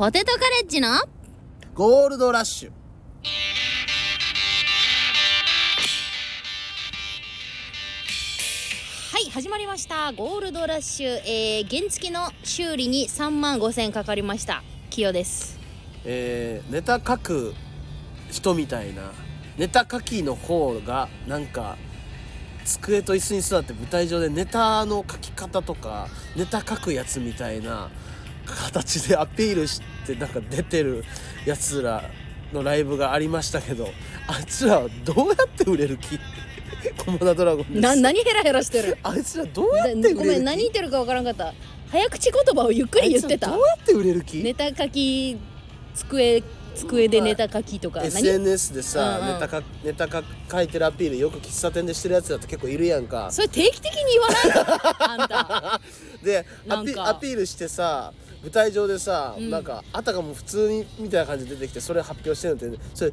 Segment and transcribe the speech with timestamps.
[0.00, 0.88] ポテトカレッジの？
[1.74, 2.70] ゴールドラッシュ。
[9.12, 10.12] はい始まりました。
[10.12, 14.62] ゴールドラッシュ、えー、原付きの修理に3万5千かかりました。
[14.88, 15.58] キヨです。
[16.06, 17.52] えー、ネタ書く
[18.30, 19.12] 人みたいな
[19.58, 21.76] ネタ書きの方がなんか
[22.64, 27.90] 机と椅子に座って舞台上でネタの書き方とかネタ書くやつみたいな
[28.50, 31.04] 形でアピールしてなんか出てる
[31.46, 32.02] やつら
[32.52, 33.88] のライブがありましたけど
[34.26, 36.18] あいつらはどうやって売れる気？
[37.04, 37.80] コモダドラゴンです。
[37.80, 38.96] な何ヘラヘラしてる？
[39.02, 40.14] あいつらどうやって売れる気？
[40.16, 41.52] ごめん何言ってるかわからんかった。
[41.90, 43.48] 早口言葉をゆっくり言ってた。
[43.48, 44.38] どうやって売れる気？
[44.42, 45.36] ネタ書き
[45.94, 46.42] 机
[46.74, 49.34] 机でネタ書きとか、何？SNS でさ、うんうん。
[49.34, 53.28] ネタかネタか書いてるアピールよく喫茶店でしてるやつだって結構いるやんか。
[53.30, 55.80] それ定期的に言わないあんた。
[56.24, 59.50] でアピアピールしてさ舞台上でさ、うん。
[59.50, 63.12] なんかあたかも普通にみたいな感じで出てきてそれ発表してるのってそれ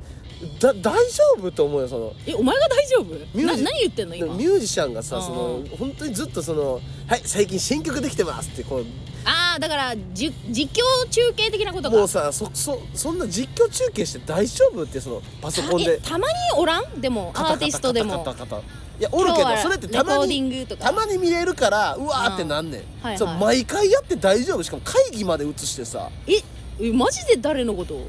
[0.59, 2.14] だ大丈夫と思うよその。
[2.25, 3.03] えお前が大丈夫？
[3.06, 4.33] ミュージな何言ってんの今？
[4.36, 8.86] ミュージシャンがさうんその本当にずっとその「はい最近新曲できてます」ってこう
[9.25, 11.98] ああだからじ実況中継的なことか。
[11.98, 15.98] もうさそそそんな実況中継して大丈夫ってそのパソコンで。
[15.98, 17.02] たまにおらん？
[17.02, 18.23] でもアーティストでも。
[18.23, 23.17] カタカタカタカタいやおるけどそれってたまにたまに見れるからうわーってなんねん、はいはい。
[23.17, 24.64] そう毎回やって大丈夫？
[24.64, 26.09] しかも会議まで移してさ。
[26.26, 26.42] え
[26.80, 28.08] えマジで誰のこと？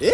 [0.00, 0.06] え？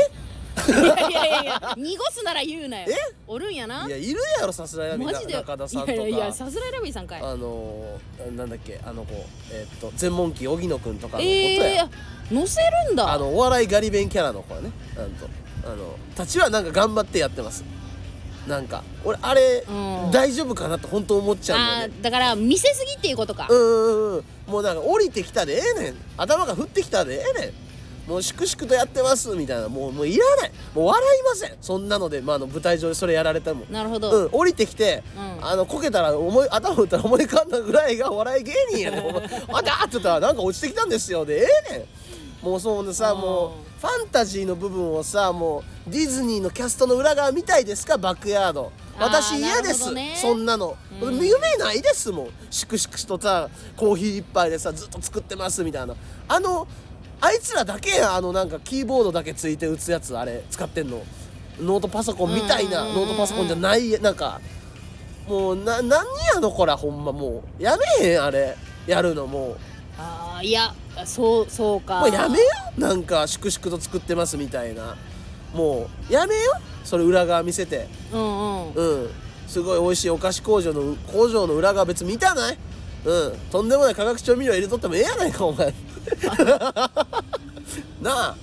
[0.69, 2.87] いやいやいや濁すなら言うなよ。
[2.91, 2.95] え？
[3.27, 3.87] おるんやな。
[3.87, 5.35] いやいるやろさすらいラビマジで？
[5.35, 5.93] 中田さんとか。
[5.93, 7.23] いやいやさすらいラビーさんかい。
[7.23, 9.15] あのー、なんだっけあの子
[9.53, 13.13] えーっと全問記荻野くんとかのことええや、ー、載せるんだ。
[13.13, 14.73] あのお笑いガリ弁キャラの子やね。
[14.97, 15.29] なんと。
[15.65, 17.65] あのたちはなんか頑張ってやってます
[18.47, 19.73] なんか俺あれ、う
[20.09, 20.11] ん。
[20.11, 21.95] 大丈夫かなって本当思っちゃうんだよね。
[22.03, 25.95] だから見せすぎっていうことか、うんうんうんもうなんか降りてきたでええねん。
[26.17, 27.53] 頭が降ってきたでええねん。
[28.11, 29.69] もう粛々とやってますみたいな。
[29.69, 30.53] もうもういらない。
[30.75, 31.57] もう笑いません。
[31.61, 33.65] そんなので、まあ、あの舞台上でそれやられても。
[33.71, 35.47] なるほど、うん降りてきて、うん。
[35.47, 39.01] あのこけたら思い頭打ったら思い浮かんだぐらいがお笑い芸人やねん。
[39.57, 41.25] あだって言ったらなんか落ちてきたんですよ。
[41.25, 41.85] でええねん
[42.43, 47.99] もうそうでさもうファンタジーの部分をさもうディズニーのキャストの裏側見たいですか？
[47.99, 48.73] バックヤード。
[48.99, 50.15] 私嫌です、ね。
[50.21, 51.15] そんなの、うん。
[51.25, 52.29] 夢ないですもん。
[52.51, 55.95] 粛々とさコーヒー一杯でさずっと作ってますみたいな。
[56.29, 56.67] あの
[57.21, 61.03] あいつらだけやあのなんかキーボードだけついて打つやつあれ使ってんの。
[61.61, 64.41] ノートパソコンみたいなノートパソコンじゃないなんか。
[65.29, 66.05] もうな何
[66.35, 67.63] やのこらほんまもう。
[67.63, 68.57] やめへんあれ。
[68.87, 69.57] やるのもう。
[69.99, 72.01] ああいやそうそうか。
[72.01, 72.45] もうやめよ
[72.79, 74.97] なんか粛々と作ってますみたいな。
[75.55, 76.41] もうやめよ
[76.85, 77.89] それ裏側見せて。
[78.13, 78.73] うんうん。
[78.73, 79.11] うん。
[79.47, 82.59] すごい美味しいお菓子工場の工場の裏側別に見たない？
[83.05, 83.39] うん。
[83.51, 85.73] とんでもない化学調味料入れとってもええやないかお前。
[88.01, 88.37] な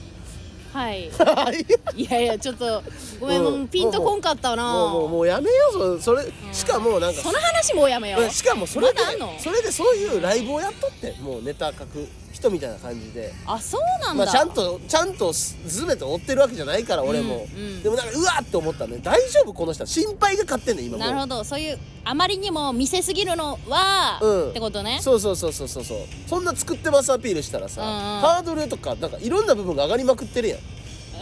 [0.72, 1.10] はい。
[1.18, 1.52] あ
[1.96, 2.04] い。
[2.04, 2.84] やいやちょっと
[3.20, 3.60] ごめん、うん。
[3.60, 4.72] もうピンとこんかったな。
[4.72, 5.56] もうもうもうやめよ
[5.96, 6.00] う。
[6.00, 8.30] そそれしかもなんかその話もうやめよう。
[8.30, 11.16] しかもそれでまそれでそういうライブをやっとって。
[11.22, 13.34] もうネタ書く人みたいな感じで。
[13.46, 17.64] あそうなんだ、まあちゃんとちゃんとす全て追ってるわけじゃないから俺も、うん。
[17.64, 19.00] うんでもなんかうわーって思ったね。
[19.02, 19.86] 大丈夫この人。
[19.86, 21.44] 心配が勝ってんねん今なるほど。
[21.44, 24.50] そういうあまりにも見せすぎるのは、うん。
[24.52, 25.00] ってことね。
[25.02, 25.98] そうそうそうそうそうそう。
[26.28, 27.94] そんな作ってますアピールしたらさ、うんうん。
[28.22, 30.60] ハードルとかなんかいろんな部分が上がりまくってるやん。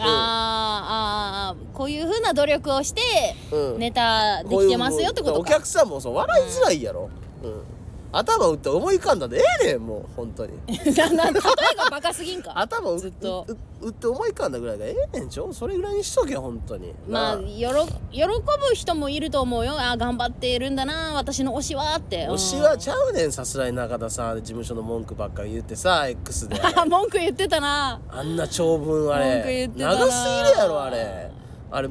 [0.00, 1.76] ーあーあー。
[1.76, 3.02] こういうふうな努力をして、
[3.50, 3.78] うん。
[3.78, 7.10] ネタできてますよってことおか客さんもそう笑いづらいやろ、
[7.42, 7.62] うん
[8.10, 10.52] 頭打って思い浮かんだでええねんもう本当に。
[10.96, 11.32] なな例え
[11.76, 12.52] がバカすぎんか？
[12.58, 13.44] 頭打ずっと。
[13.48, 15.52] う打って思い浮かんだぐらいがええねんちょ？
[15.52, 16.92] それぐらいにしとけ本当に。
[17.08, 19.72] まあなよろ喜ぶ人もいると思うよ。
[19.78, 22.26] あー頑張っているんだな私の推しはって。
[22.28, 26.58] 推しはちゃうねんさすらい中田さん事務所の文句ばっかり言ってさ X で。
[26.60, 28.00] あ 文句言ってたな。
[28.10, 29.94] あんな長文あ文句れ言ってたな。
[29.96, 31.30] 長すぎるやろあれ。
[31.70, 31.88] あれ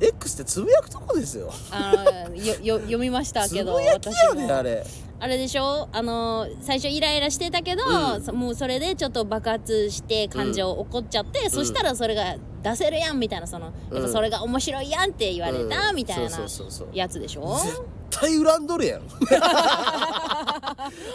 [0.00, 1.52] X ってつぶやくとこですよ。
[1.70, 1.92] あ
[2.28, 4.46] のよ よ読みましたつけどぶやきや私も。
[4.46, 4.84] であれ。
[5.22, 5.88] あれでしょ？
[5.92, 7.82] あの最初イライラしてたけど、
[8.14, 8.22] うん。
[8.22, 16.96] そもうそれでちょっと爆発して感情起こっちゃって、そしたらそれが出せるやんみたいなその、やっぱそれが面白いやんって言われた、うんみたいなそうそうそうそう。
[16.96, 17.54] やつでしょ？
[17.62, 17.78] 絶
[18.20, 19.02] 対恨んどるやん。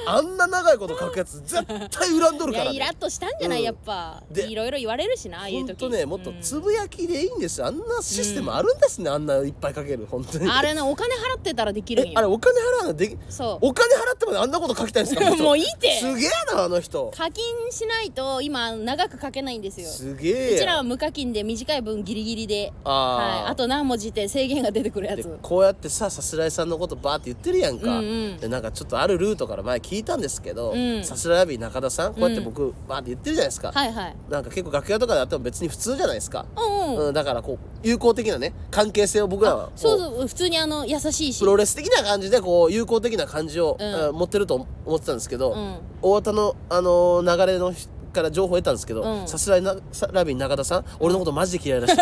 [0.07, 2.77] あんな長いこと書くやつ絶対恨んどるいからね。
[2.77, 3.65] やイラッとしたんじゃない、うん。
[3.65, 4.23] やっぱ。
[4.31, 5.77] でいろいろ言われるしなああいうほん時。
[5.77, 6.41] とねもっとうん。
[6.41, 7.67] つぶやきでいいんですよ。
[7.67, 10.49] あんなシステムあるんですね、あんないっぱい書ける本当に。
[10.49, 15.99] あれねお金払ってたらできるんよえあれお金払うのできそお金払ってまであんなこと書きたいんですか もういいって。
[15.99, 17.11] すげえなあの人。
[17.15, 19.87] 課金しないと今長く書けないんですよ。
[19.87, 20.55] すげえ。
[20.55, 22.73] うちらは無課金で短い分ギリギリで。
[22.83, 23.41] あー。
[23.43, 28.37] はい、あと何文字って制限が出てくるやでつこうやってささすらいさんのことことバーって言ってるやんか、うんうん。
[28.37, 31.03] でなんかちょっとあるルートから前聞いたんですけど、うん。
[31.03, 34.15] さすらいラビー中田さんこうやって僕バーって言ってるじゃないですか、はいはい。
[34.29, 37.07] なんか結構楽屋とかであっても別に普通じゃないですか、うんうん。
[37.07, 40.27] うん、だからこう友好的なね関係性を僕らはそうそう。
[40.27, 41.39] 普通にあの優しいし。
[41.39, 43.95] プロレス的な感じでこう友好的な感じを、うん。
[43.95, 45.77] あ持ってると思ってたんですけど、うん。
[46.01, 49.27] 大田の、あのー流れのひから情報を得たんですけどうん。
[49.27, 51.93] さすらいなさラビー中田さん俺のことマジで嫌いらし。
[51.93, 51.97] い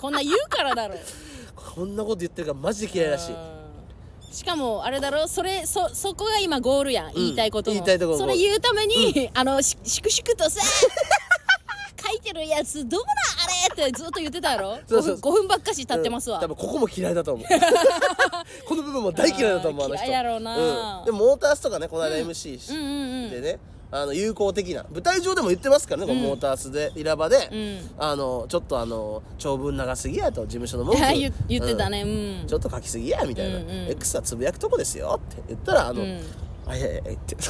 [0.00, 0.94] こんな言うからだろ
[1.78, 3.34] こんなこと言ってるからマジで嫌いらしい。
[3.34, 4.32] うん。
[4.32, 5.28] しかもあれだろ？
[5.28, 7.74] それそそこが今ゴールやん、言いたいことの。
[7.74, 10.60] 言いたいところそれ言うために、あのし粛々とさ
[12.04, 13.12] 書いてるやつどこだ
[13.44, 14.78] あれってずっと言ってたやろ？
[14.88, 16.42] そうそう 5, 分5分ばっかし経ってますわ、うん。
[16.42, 17.46] 多分ここも嫌いだと思う。
[18.66, 20.04] この部分も大嫌いだと思うあの人。
[20.04, 20.98] 嫌いやろうな。
[20.98, 23.30] うん、でもモータースとかねこの間 MC うん。
[23.30, 23.60] でね
[23.90, 24.84] あの友好的な。
[24.92, 27.90] 舞台上でも言ってますからね、このモータースでイラバで、うん。
[27.98, 31.00] あのちょっとあの長文長すぎやと事務所の文句。
[31.18, 32.02] 言言ってたね。
[32.02, 33.90] うん、ちょっと書きすぎやみたいな、うんうん。
[33.90, 36.20] X はつぶやくとこですよって言ったらあの、うん。
[36.66, 37.34] あいやいやって。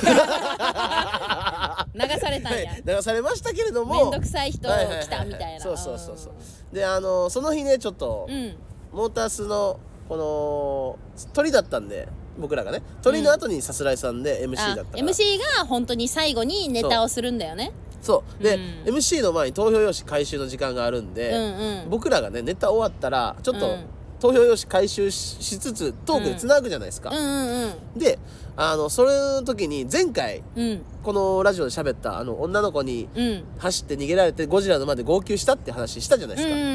[1.94, 2.70] 流されたんや。
[2.70, 5.60] は い流されましたけれどもめんどくさい人来たみたいな。
[5.60, 6.74] そうそうそうそう。
[6.74, 8.56] であのその日ねちょっと、うん。
[8.92, 10.98] モータースのこの
[11.34, 12.08] 鳥だったんで
[12.38, 17.72] 僕らがね鳥の後にさすらいさんで MC だあったから、MC が本当に最後にネタをするんだよね。
[18.00, 18.42] そう。
[18.42, 18.54] で、
[18.86, 21.38] うん MC の前に投票用紙回収の時間があるんで、うん
[21.84, 21.90] うん。
[21.90, 23.84] 僕らがねネタ終わったらちょっと、うん。
[24.20, 28.18] 投票用紙回収ししつつトークでつなぐじゃないですか、うんうんで
[28.60, 30.82] あのそれの時に前回うん。
[31.04, 33.26] このラジオで喋ったあの女の子にうん。
[33.28, 36.68] うん走って逃げられてゴジラの前で号泣したって話したじゃないですか、うんうん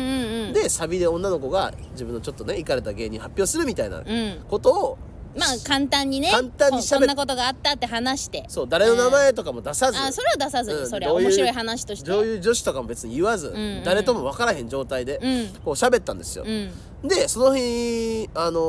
[0.48, 4.38] うんでサビで女の子が自分のちょっとね行かれた芸人発表するみたいなうん。
[4.48, 4.98] ことを、
[5.38, 8.45] まあ簡単にね簡単に喋っんなことがあったって話して。
[8.47, 12.12] そう誰の名前とかも出さず、あそれは出さずに、うんそりゃどういう面白い話として。
[12.12, 13.83] 女優女子とかも別に言わず、んうん。
[13.83, 15.47] 誰とも分からへん状態で、うん。
[15.63, 16.71] こう喋ったんですよ、うん。
[17.07, 18.59] でその日あの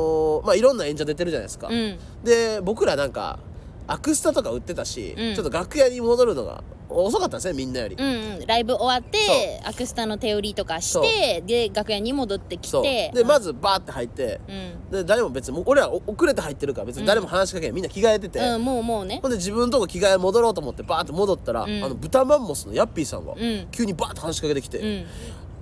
[0.41, 1.97] ーまあいろんな演者出てるじゃないですか、うん。
[2.23, 3.39] で僕らなんか
[3.87, 5.35] アクスタとか売ってたし、うん。
[5.35, 8.45] ちょっと楽屋に戻るのが遅かったんですねみんなより、うんうん。
[8.45, 13.11] ライブ終わってアクスタの手売りとかしてで楽屋に戻ってきて。
[13.13, 17.73] でまずバーって入って、うん、で誰も別にもう俺らお遅れて入ってるから別に誰も話しかけん。
[17.73, 19.19] みんな着替えてて、うん、もうもうね。
[19.21, 21.83] ほんで自分のとこ着替え戻ろうと思ってバーって戻ったら、うん。
[21.83, 23.67] あの豚マンモスのヤッピーさんが、うん。
[23.71, 25.05] 急にバーって話しかけてきて「うん。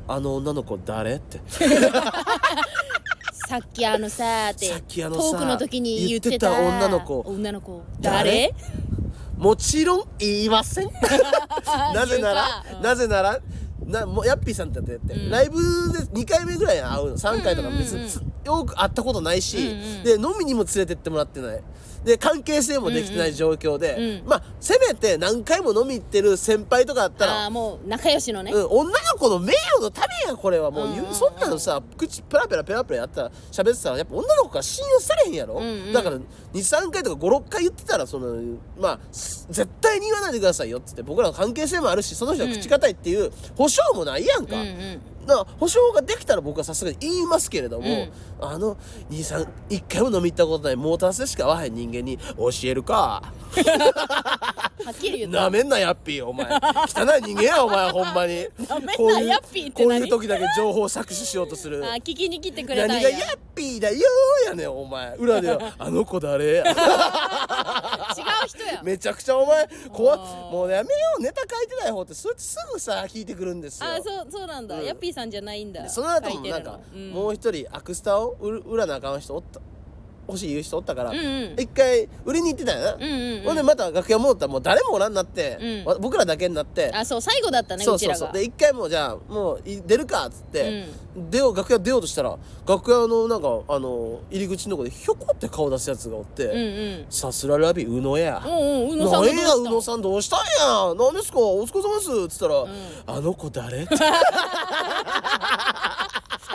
[0.08, 1.40] あの女の子誰?」って
[3.48, 7.20] さっきあのさーってさっきあのさトークの時に言ってた言ってた女の子。
[7.22, 7.82] 女の子。
[8.00, 8.54] 誰？
[8.54, 8.56] 誰？
[9.38, 10.90] もちろん言いません。
[11.94, 12.84] なぜなら、言うん。
[12.84, 13.40] なぜなら
[13.86, 15.30] なもうヤッピーさんってやって、うん。
[15.30, 15.60] ライブ
[15.92, 20.04] で2回目ぐらい会うの3回とか別につ、よく会ったことないし、うんうん。
[20.04, 21.64] で飲みにも連れてってもらってない
[22.04, 30.94] で関係性もできてない状況で、うんうんまあせめて何回も飲み行ってる先輩とかだったらああもう仲良しのね、うん、女の子の名誉のためやこれはもう、うん。
[30.94, 35.94] うんうんそんなのさ口ペラペラペラペラやったら喋ってたらやっぱ女の子から信用されへんやろ、うんうん。
[35.94, 36.18] だから
[36.54, 48.12] 23回とか56回言ってたらそのまあす絶対に言わないでくださいよっつって僕らの関係性もあるしその人が口堅いっていう保証もないやんか、うんうんだから保証ができたら僕はさすがに言いますけれども、うん。
[48.42, 48.78] あの
[49.10, 53.24] 23一回も飲み行ったことないモータースでしか会わへん人間に教えるか
[54.84, 55.42] はっきり言った。
[55.42, 56.26] なめんなヤッピー。
[56.26, 58.48] お前汚い人間やお前ほんまに。
[58.68, 61.86] なめんなヤッピーってこう何いう時だけ情報を搾取しようとする。
[61.86, 63.02] あー聞きに来てくれたんや。
[63.02, 64.00] 何がヤッピーだよ
[64.48, 65.16] やねんお前。
[65.16, 66.64] 裏では あの子誰や。
[66.66, 66.74] 違う
[68.48, 68.82] 人や。
[68.84, 70.20] めちゃくちゃお前怖っ。
[70.52, 73.90] もうやめようネタ書いてない方ってそいつすぐさ聞いてくるんですよ。
[73.90, 74.86] あーそうそうなんだ、うん。
[74.86, 75.88] ヤッピーさんじゃないんだ。
[75.90, 77.12] その後もなんか、うん。
[77.12, 79.60] もう一人アクスタを売る売らなあかん人おった
[80.28, 81.54] 欲しい言う人おったから、うんうん。
[81.58, 83.44] 一回売りに行ってたよな、うんうんうん。
[83.44, 85.86] ほんでまた楽屋戻ったらもう誰もおらんなって、うん。
[85.86, 86.92] わ僕らだけになって。
[86.94, 88.18] あそう最後だったねそううそうそう。
[88.18, 88.34] ちらが。
[88.34, 90.86] で一回もうじゃあもうい出るかっつって、
[91.30, 92.38] 出よう楽屋出ようとしたら
[92.68, 96.62] 楽屋のなんかあの入り口のとこでひょこって顔出すやつがおって、うんう
[97.04, 97.06] ん。
[97.10, 100.46] さすらラビ宇野や、うんうん宇野さんなんや宇野さんどうしたんや？
[100.98, 101.40] 何ですか？
[101.40, 102.10] お疲れ様です。
[102.26, 102.68] っつったら、ん。
[103.18, 103.84] あの子誰？
[103.84, 103.96] っ て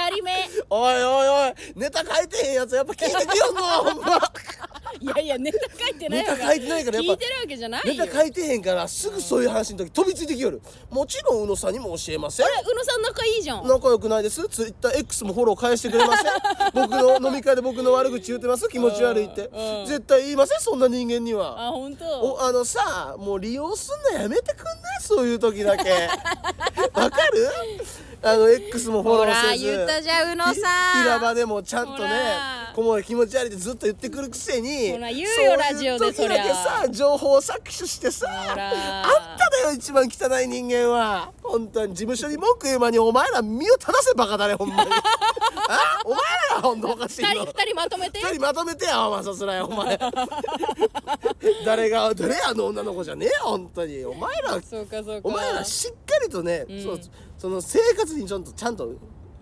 [0.08, 0.32] 二人目。
[0.70, 3.62] おいおいおいネタ書いてへんやつやっぱ聞いてくよんぞ
[3.92, 4.32] ほんま。
[5.00, 7.12] いやいやネタ書いてないネタ書いてないからやっぱ。
[7.12, 8.04] 聞いてるわけじゃないよ。
[8.04, 10.60] ネタ書いてへんからすぐそういう話の時飛びついてきよる。
[10.90, 12.46] もちろん宇野さんにも教えません。
[12.46, 13.66] あれ宇野さん仲いいじゃん。
[13.66, 14.48] 仲良くないです。
[14.48, 16.32] ツイッター X もフォロー返してくれません。
[16.74, 18.68] 僕の飲み会で僕の悪口言ってます。
[18.68, 19.50] 気持ち悪いって。
[19.86, 21.68] 絶対言いませんそんな人間には。
[21.68, 22.04] あ本当？
[22.04, 25.02] おあのさもう利用すんのやめてくんない？
[25.02, 25.90] そういう時だけ。
[26.94, 27.48] わかる？
[28.20, 29.64] あの X もフォローせず。
[29.64, 30.54] 言ったじゃん宇野さん。
[30.54, 30.58] ひ
[31.02, 32.72] 平場でもちゃんとほねら。
[32.74, 36.54] こも気持ち悪いってずっと言ってくるくせにほら言うよラジオで時だけそりゃ。
[36.54, 41.30] さ情報を搾取してさあんただよ一番汚い人間は。
[41.42, 44.90] 本当に事務所に文句言う間にお前ら身を正せバカだねほんまに。
[45.70, 46.18] あお前
[46.50, 47.28] らがほんとおかしいの。
[47.28, 48.20] 二人二人まとめて。
[48.20, 49.98] 二人まとめてやお前さすらいお前。
[51.64, 54.04] 誰が誰あの女の子じゃねえよ本当に。
[54.04, 55.28] お前らそうかそうか。
[55.28, 56.82] お前らしっかりとね、ん。
[56.82, 57.00] そう
[57.38, 58.92] その生活にちょっとちゃんと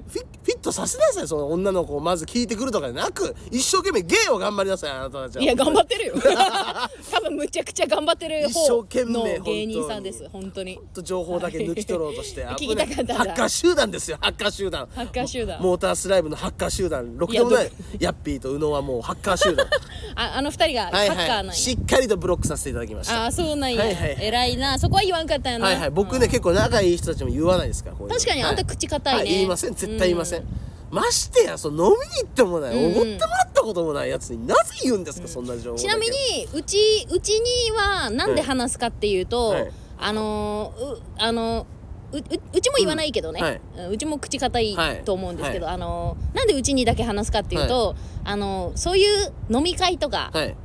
[0.09, 5.43] フィフィットさせなさいその女の子をまず聞いてくるとかじゃなく一生懸命芸を頑張りなさいあなたたちは。
[5.43, 6.15] いや頑張ってるよ。
[7.11, 10.79] 多分むちゃくちゃ頑張ってる一生方懸命の芸人さんです本当に。
[10.95, 14.89] と情報だけ抜き取ろうとして聞きたかったハッカー集団ですよハッカー集団。
[14.95, 15.61] ハッカー集団。
[15.61, 17.17] モータースライブのハッカー集団。
[17.19, 17.71] ろくでもない。
[17.99, 19.67] ヤッピーと宇野はもうハッカー集団。
[20.15, 21.09] ああの二人がハはい。
[21.09, 23.23] ッカーなんや、はいしっかりとブロックさせていただきました。
[23.25, 24.17] ああそうなんや、はいはい。
[24.21, 24.79] 偉いな。
[24.79, 25.67] そこは言わんかったんやな。
[25.67, 25.91] はいはい。
[25.91, 26.31] 僕ね、うん。
[26.31, 29.19] 結構仲いい人たちも言わないですから確かにあんた口堅いね。
[29.21, 29.75] は言いません。
[29.75, 30.47] 絶対言いません、うん
[30.89, 32.93] ましてやその飲みに行ってもないうんうん。
[32.93, 36.15] おご、ってもらったこともないやつになぜ言うんですか、そんな情報ちなみに
[36.55, 39.73] うちうちにはなんで話すかっていうと、はい。
[39.99, 41.67] あのーうあの
[42.13, 43.47] うううちも言わないけどね、うん。
[43.47, 43.61] はい。
[43.79, 50.57] うんうちも口堅いはいと思うんですけど、あのーなんでうちにだけ話すかっていうと、あのーそういう飲み会とかはい。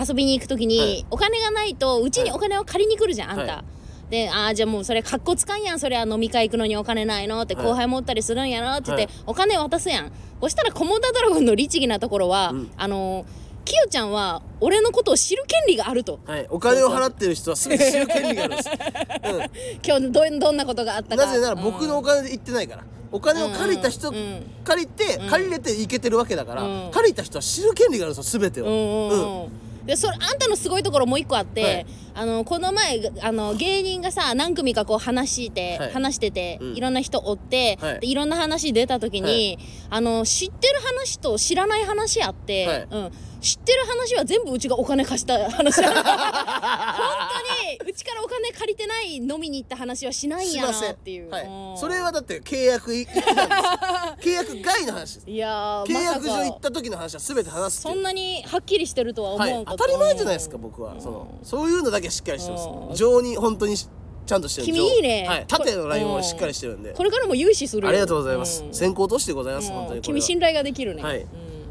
[0.00, 1.06] 遊びに行く時に、はい。
[1.10, 3.64] お金がないとうちにお金を借りに来るじゃん、あんた。
[4.10, 7.64] はいで、ああ、じゃあもうそれ、かっこつかんやん、それは飲み会行くのにお金ないのって、はい。
[7.66, 9.14] 後輩持ったりするんやろって言って、はい。
[9.26, 10.12] お金渡すやん。
[10.40, 12.70] そしたら、コモダドラゴンの律儀なところは、うん。
[12.76, 13.26] あのー、
[13.64, 16.20] キヨちゃんは、俺のことを知る権利があると。
[16.24, 18.70] はい、お金を払ってる人は全て知る権利があるんです、
[19.86, 21.26] 今日ど、どんなことがあったうん、か。
[21.26, 22.84] なぜなら僕のお金で行ってないから。
[23.10, 24.14] お金を借りた人、うん。
[24.14, 24.42] うん。
[24.64, 25.28] 借りて、うん。
[25.28, 26.90] 借りれて行けてるわけだから、うん。
[26.92, 29.44] 借りた人は知る権利があるんですよ全てを、うんうんうん。
[29.44, 29.86] うん。
[29.88, 31.86] でそれあんたのすごいところもう一個あって、はい
[32.18, 35.92] あのこの前あの芸人がさ何組かこう話して、はい。
[35.92, 36.76] 話してて、うん。
[36.76, 38.00] いろんな人追って、はい。
[38.00, 39.56] でいろんな話出た時に、
[39.88, 42.88] あの知ってる話と知らない話あって、はい。
[42.90, 45.88] うん、知ってる話は全部うちがお金貸した話だ。
[45.94, 51.44] 本当にうちからお金借りてない飲みに行った話はしないんやなんっていう、はい。
[51.46, 51.78] うん。
[51.78, 55.24] それはだって契約契約外の話です。
[55.30, 59.64] いやー契約上行った時の話は全て話すそんなにはっきりしてるとは思はい。
[59.66, 61.00] 当たり前じゃないですか僕は、うん。
[61.00, 62.68] そのそういうのだけしっかりしてます。
[62.68, 63.88] うん情に本当にし
[64.26, 64.66] ちゃんとしてる。
[64.66, 65.26] 君いいね。
[65.26, 66.92] はい、縦のラインをしっかりしてるんで。
[66.92, 67.82] これからも融資する。
[67.82, 68.74] よありがとうございます、うん。
[68.74, 69.74] 先行としてございます、うん。
[69.74, 71.02] 本当に君信頼ができるね。
[71.02, 71.20] はい。
[71.20, 71.26] うん。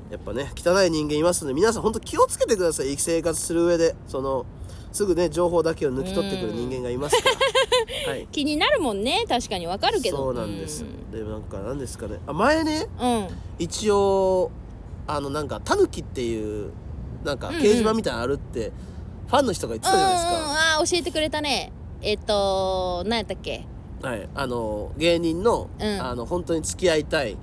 [0.10, 2.96] やっぱね汚い人間いますので皆さん本当気をつけてください。
[2.98, 4.46] 生活する上でその
[4.92, 7.30] すぐね情報だけを抜き取ってくる人間がいますか
[8.06, 8.28] ら、 はい。
[8.32, 9.26] 気になるもんね。
[9.28, 10.18] 確かにわかるけど。
[10.18, 11.12] そうなんです、うん。
[11.12, 12.20] でなんか何ですかね。
[12.26, 13.28] あ前ねうん。
[13.60, 14.50] 一応
[15.06, 16.72] あのなんかタヌキっていう
[17.24, 18.72] なんか掲示板みたいなのあるって、
[19.28, 20.38] ファンの人が言ってたじゃないですうんうん。
[20.46, 21.72] か、あー教えてくれたね。
[22.02, 23.66] えっと何やったっけ？
[24.02, 26.02] はい、あの芸人の,、うん。
[26.02, 27.36] あの本当に付き合いたい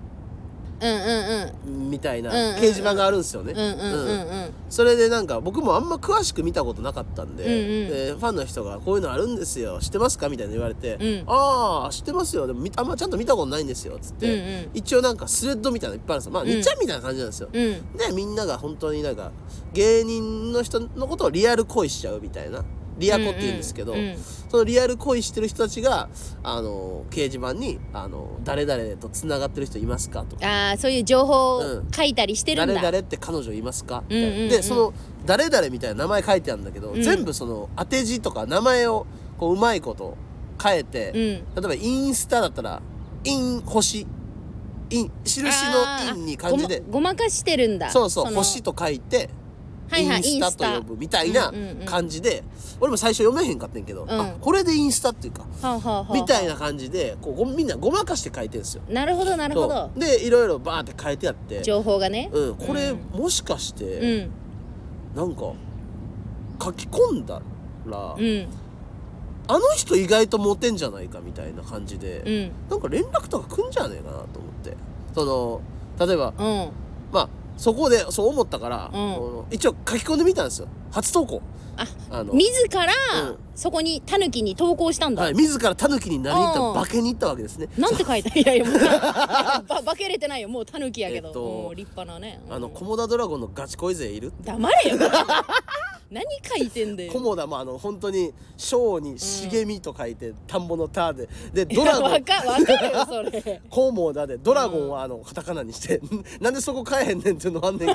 [1.64, 4.14] みたいな掲示板があるんですよね、うんうんうんう
[4.46, 4.50] ん。
[4.68, 9.78] それでなんか僕もあんま詳しく見たことなかったんで,、でファンの人が「こういうのあるんですよ。
[9.80, 11.24] 知ってますか?」みたいな言われて「うん。
[11.26, 12.46] ああ知ってますよ。
[12.46, 16.32] でもみあんまちゃんと見たことないんですよ」つって、一応なんかスレッドみたいなのいっぱいあるんですよ。
[16.32, 16.48] まあうん。
[16.48, 17.96] 2ちゃんみたいな感じなんですよ、うん。
[17.96, 19.30] でみんなが本当になんか
[19.72, 22.64] 芸人の人のことをリアル恋しちゃうみたいな
[22.98, 24.16] リアコって言うんですけど、うんうん
[24.54, 26.08] そのリアル恋してる人たちが
[26.44, 30.46] あの掲示板にあの「誰々とつながってる人いますか?」とか。
[30.46, 31.88] ああそういう情報をうん。
[31.90, 34.48] 書いたりしてるんだ、誰々って彼女いますか?」うんうんうん。
[34.48, 34.94] でその
[35.26, 37.02] 「誰々」みたいな名前書いてあるんだけど、うん。
[37.02, 39.06] 全部その当て字とか名前を
[39.38, 40.16] こううまいこと
[40.62, 41.16] 変えて、うん。
[41.16, 42.80] 例えばインスタだったら
[43.24, 44.06] 「イン星」
[44.90, 46.80] イン印の「イン」に漢字で。
[46.92, 47.90] ごまかしてるんだ。
[47.90, 48.36] そうそう「の。
[48.36, 49.30] 星」と書いて
[49.88, 51.52] はいはいインスタと呼ぶみたいな
[51.84, 52.42] 感じで、
[52.80, 54.10] 俺も最初読めへんかったんやけど、ん。
[54.10, 55.46] あこれでインスタっていうか、
[56.12, 58.82] みたいな感じでこうごみんなごまかして書いてるんですよ。
[58.88, 59.90] なるほどなるほど。
[59.96, 61.62] でいろいろバーって書いてあって。
[61.62, 62.30] 情報がね。
[62.32, 64.30] うん、これ、うんもしかして、うん。
[65.14, 65.52] なんか
[66.62, 67.40] 書き込んだ
[67.86, 68.48] ら、うん
[69.46, 72.70] あの人意外とモテんじゃないかみたいな感じで、うん。
[72.70, 74.74] なんか連絡とか来んじゃねえかなと思って。
[75.14, 76.70] その例えばうん。
[77.12, 78.90] まあそこでそう思ったから、ん。
[78.90, 80.68] この一応書き込んでみたんですよ。
[80.90, 81.42] 初投稿。
[81.76, 82.32] ああの。
[82.32, 82.86] 自ら、
[83.22, 87.68] うんそこにタヌキに投稿したんだ、はい、自らタヌキになりに行ったうん化けに行ったわけですね。
[87.78, 88.34] なんて書いた？
[88.38, 88.78] いやいやもう
[89.68, 90.48] ば 化けれてないよ。
[90.48, 92.54] もうタヌキやけど、えっともう立派なね、うん。
[92.54, 94.32] あのコモダドラゴンのガチ恋勢いる？
[94.44, 94.98] 黙れよ。
[96.10, 97.12] 何書いてんだよ。
[97.12, 102.12] コモダもあの本当に章に茂みと書いて、田んぼの田ででドラゴン。
[102.12, 103.62] わかわかるよそれ。
[103.68, 106.00] コモダでドラゴンはあのカタカナにして、
[106.40, 107.94] なんでそこ変えへんねんっていうのあんねんけ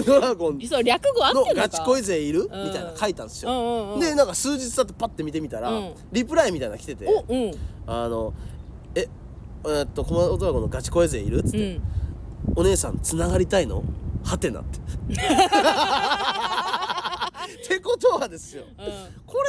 [0.00, 0.02] ど。
[0.02, 1.68] ドラゴンそう略語あっのてんのか？
[1.68, 2.64] ガチ恋勢いる、うん。
[2.66, 3.60] みたいな書いたんですよ、うんう
[3.92, 4.00] んうん。
[4.00, 5.94] でなんか数日経ってパッて見てみたら、うん。
[6.12, 7.52] リプライみたいなの来てておうん。
[7.86, 8.32] あの
[8.94, 9.08] え
[9.64, 11.40] えーっとコモダドラゴンのガチ恋勢いる？
[11.40, 11.82] っつって、うん。
[12.54, 13.82] お姉さんつながりたいの？
[14.22, 14.78] はてなって。
[14.78, 14.80] っ
[17.68, 18.64] てことはですよ。
[19.26, 19.48] これ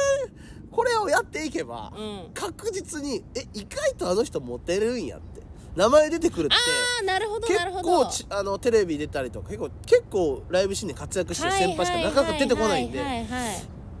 [0.70, 2.30] これをやっていけば、うん。
[2.34, 5.38] 確実にえ意外とあの人モテるんやって。
[5.76, 6.58] 名前出てくるってあ
[7.02, 12.98] あなるほど結構ちあのテレビ出たりとか結構結構ライブシーンで活躍してる先輩しかなかなか出てこないんで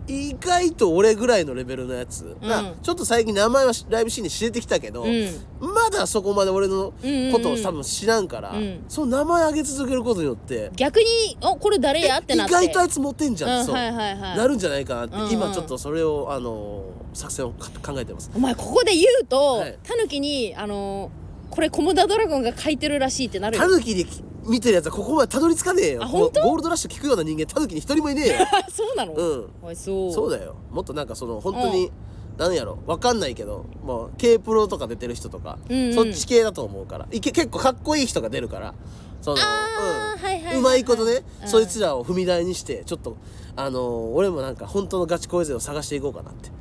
[0.08, 5.28] 意外と俺ぐらいのレベルのやつ、なちょっと最近名前はライブシーンで知れてきたけど、うん。
[5.60, 6.92] まだそこまで俺の
[7.32, 11.04] ことを多分知らんから、うんその名前上げ続けることによって逆に
[11.42, 12.52] 「おこれ誰や?」ってなって。
[12.52, 14.36] 意外とあいつ持ってんじゃん、うんそう、はいはいはい。
[14.38, 15.30] なるんじゃないかなって、うんうん。
[15.30, 18.30] 今ちょっとそれをあの作戦をか考えてます。
[18.34, 19.78] お前ここで言うと、はい。
[19.82, 23.62] タヌキにあのーこれコモダドラゴンが書いてるらしいってなるよ。
[23.62, 24.06] タヌキで
[24.46, 26.02] 見てるやつはここまでたどり着かねえよ。
[26.02, 26.42] あ本当？
[26.42, 28.34] ゴールドラッシュ聞くような人間タヌキに一人もいねえよ。
[28.70, 29.12] そうなの？
[29.12, 29.76] うん。
[29.76, 30.12] そう。
[30.12, 30.56] そうだよ。
[30.70, 31.90] もっとなんかその本当に、
[32.36, 32.78] なんやろ？
[32.86, 35.94] わかんないけどもう K プロとか出てる人とか、うんうん。
[35.94, 37.08] そっち系だと思うから。
[37.10, 38.74] いけ結構かっこいい人が出るから。
[39.20, 40.58] そのあーはいはいはいはい。
[40.58, 41.48] うまいことね、うん。
[41.48, 43.16] そいつらを踏み台にしてちょっと
[43.56, 46.52] あのー俺もなんか本当のガチ恋勢を探していこうかなって、あ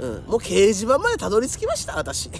[0.00, 2.30] うん、もう掲示板までたどり着きました私、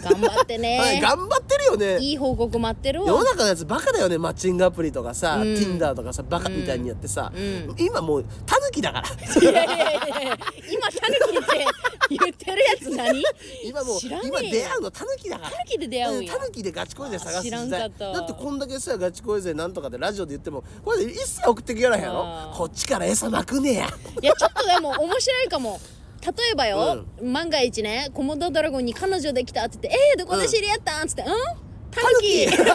[0.00, 1.98] 頑張ってね、 はい頑張ってるよね。
[2.00, 3.08] いい報告待ってるわ。
[3.08, 5.54] 世の中のやつバカだよねマッチングアプリとかさ、うん。
[5.54, 7.74] Tinder とかさバカみたいにやってさ、うん。
[7.78, 9.08] 今もうタヌキだから。
[9.40, 10.38] いやいやいやいや。
[10.70, 11.66] 今タヌキって
[12.10, 13.22] 言ってるやつ何？
[13.64, 15.50] 今もう今出会うのタヌキだから。
[15.50, 16.32] タヌキで出会うんや。
[16.34, 22.52] タヌキでガチ恋勢探す時代だってこんだけさガチ恋勢なんとかでラジオで言ってもこれで一切送ってきやらへんやろ。
[22.54, 23.88] こっちから餌まくねえや。
[24.22, 25.80] いやちょっとでも面白いかも
[26.24, 31.28] 例えばよ、万が一ねコモドドラゴンに彼女できたって言って「えー、どこで知り合ったん?」っつって「うん？
[31.92, 32.42] タヌキ。
[32.42, 32.46] え？
[32.50, 32.72] タヌ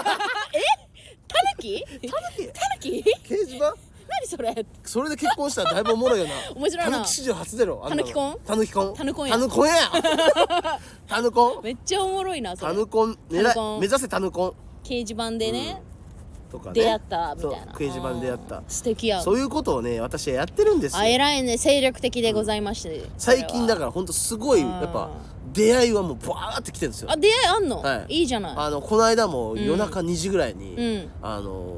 [1.59, 1.83] キ？
[1.83, 3.03] タヌキ？
[3.23, 3.73] 掲示板
[4.09, 4.65] 何それ？
[4.83, 6.33] それで結婚したらだいぶおもろいよな。
[6.55, 6.91] 面白いな。
[6.91, 8.37] タヌキ史上初だろタヌキ婚？
[8.45, 8.93] タヌキ婚。
[8.95, 9.33] タヌコンや。
[9.35, 9.73] タヌコンや。
[11.07, 11.63] タヌコン。
[11.63, 12.71] めっちゃおもろいなそれ。
[12.73, 13.17] タヌコン。
[13.29, 14.53] 狙い目指せタヌコン。
[14.83, 15.81] 掲示板でね、
[16.49, 16.81] とかね。
[16.81, 17.57] 出会ったみたいな。
[17.57, 18.63] そう掲示板で出会った。
[18.67, 20.99] 素敵やそういうことをね私はやってるんですよ。
[20.99, 21.57] あ偉いね。
[21.57, 25.09] 精力的でございまして、最近だかからほんとすごいやっぱ
[25.53, 27.11] 出会いはもうバーってきてるんですよ。
[27.11, 28.19] あ出会いあんの、はい。
[28.19, 28.53] い、いじゃない。
[28.57, 31.09] あのこの間も夜中2時ぐらいに、うん。
[31.21, 31.75] あの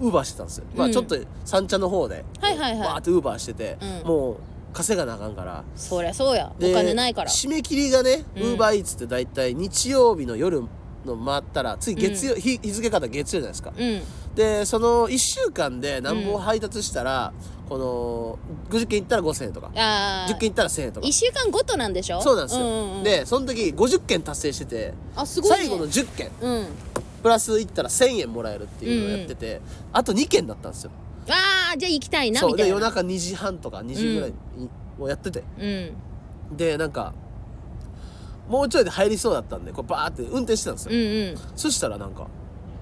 [0.00, 0.90] ウーバーしてたんですよ、まうん。
[0.90, 2.78] あちょっと三茶の方で、はいはいはい。
[2.80, 4.08] バーってウーバーしてて、うん。
[4.08, 4.36] もう
[4.72, 5.64] 稼がなあかんから。
[5.76, 6.52] そりゃそうや。
[6.56, 7.30] おで金ないから。
[7.30, 8.54] 締め切りがねウうん。
[8.54, 10.62] ーバーイーツって大体日曜日の夜
[11.04, 14.02] の回ったら次月曜、日日付から月曜じゃないですか、うん。
[14.34, 17.32] でその1週間で何本配達したら、
[17.68, 18.38] この
[18.70, 19.70] 50件いったら5000円とか。
[19.76, 21.06] ああ10件いったら1000円とか。
[21.06, 22.20] 1週間ごとなんでしょ？
[22.20, 23.02] そうなんですよ、んうんうん。
[23.04, 26.30] でその時50件達成しててあすごい、ね、最後の10件。
[26.40, 26.66] うん。
[27.22, 29.60] プラスいったら1000円もらえるっていうのをやってて、
[29.92, 30.90] あと2件だったんですよ。
[31.28, 32.50] ああじゃあ行きたいなそう。
[32.52, 32.76] みたいな。
[32.76, 35.66] で夜中2時半とか2時ぐらいにもうやってて、う
[36.54, 36.56] ん。
[36.56, 37.14] でなんか
[38.50, 41.36] もうちょいで入りそうだったんでこうバーって運転してたんですよ、うんうん。
[41.56, 42.26] そしたらなんか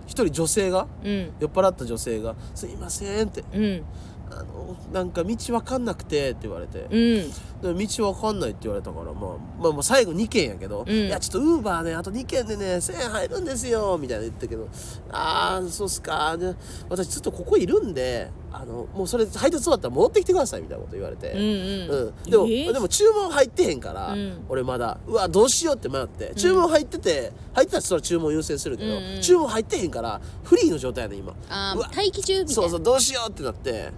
[0.06, 1.30] 一人女性がうん。
[1.38, 3.44] 酔っ払った女性が「すいません」って。
[3.54, 3.84] うん
[4.30, 7.57] 「あのなんか道わかんなくて」って言われて、うん。
[7.57, 9.14] で道わかんないって言われたから、まあ、
[9.60, 10.94] まあもう最後2件やけど、うん。
[10.94, 14.68] いやちょっとウーバーねあと2件でね1000円入るんですよみたいな言ったけど
[15.10, 16.36] ああそうっすか。
[16.36, 16.54] で
[16.88, 22.06] 私ちょっとここいるんであのもうそれ配達終わったら戻ってきてくださいみたいなこと言われて、うんうん。
[22.06, 22.72] うん、でも、えー？
[22.72, 24.44] でも注文入ってへんから、うん。
[24.48, 29.20] 俺まだうわどうしようって迷って注文入ってて、入ってたらそれは注文優先するけど、うんうん。
[29.20, 31.32] 注文入ってへんからフリーの状態やね今。
[31.50, 32.62] ああ待機中みたいな。
[32.62, 33.92] そうそうどうしようってなって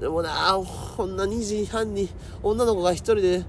[0.00, 0.58] でもな
[0.96, 2.08] こんな2時半に
[2.42, 3.44] 女の子が一人で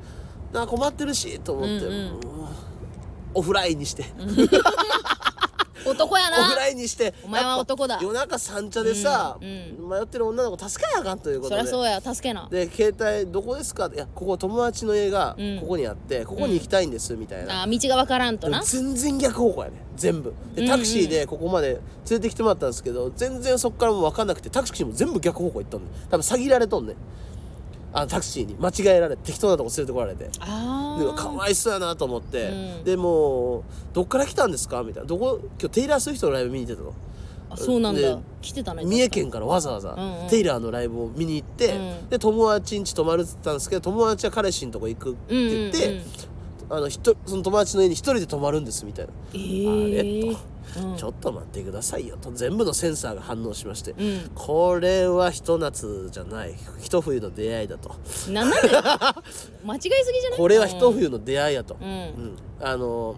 [0.54, 1.94] な困ってるしと思って、うん。
[1.94, 2.20] うん。
[3.34, 4.06] オフラインにして、
[5.88, 8.00] 男やオフなラインにしてお前は男だ。
[8.02, 11.62] 夜中三茶でさ、うん迷ってる女の子助けなあかんということで。
[11.62, 13.90] そりゃそうや助けなで携帯どこですか？
[13.94, 15.60] いやここ友達の家がうん。
[15.60, 18.62] ここにあって、ここに行きたいんですみたいな、あー道がわからんとな。
[18.64, 19.76] 全然逆方向やね。
[19.96, 20.34] 全部。
[20.56, 26.96] でタクシーでここまで連れてきてもらったんですけど全然そっからもう分かんなくてタクシーも全部逆方向行ったんで多分詐欺られとんねん
[27.94, 30.30] あのタクシーに間違えられて適当なとこ連れてこられて。
[30.40, 32.84] ああでかわいそうやなと思って、うん。
[32.84, 35.08] でもうどっから来たんですかみたいな。
[35.08, 36.94] どこ今日テイラー・スウィフトのライブ見に行ってたの。
[37.50, 38.02] あそうなんだ。
[38.02, 40.30] で来てたね三重県からわざわざうんうん。
[40.30, 42.10] テイラーのライブを見に行って、うん。
[42.10, 46.06] で友達ん家泊まるって言ったんですけど友達は彼氏のとこ行くって言って、うんうんうん。
[46.70, 50.40] あのひとその友達の家に一人で泊まるんですみたいな、えあーれと、
[50.76, 50.96] うん。
[50.98, 52.18] ちょっと待ってくださいよ。
[52.18, 54.32] と全部のセンサーが反応しまして、うん。
[54.36, 56.56] これはひと夏じゃない。
[56.82, 57.96] 一冬の出会いだと。
[58.30, 60.40] 間違いすぎじゃない？
[60.40, 62.36] これは一冬の出会いやと、うん、うん。
[62.60, 63.16] あの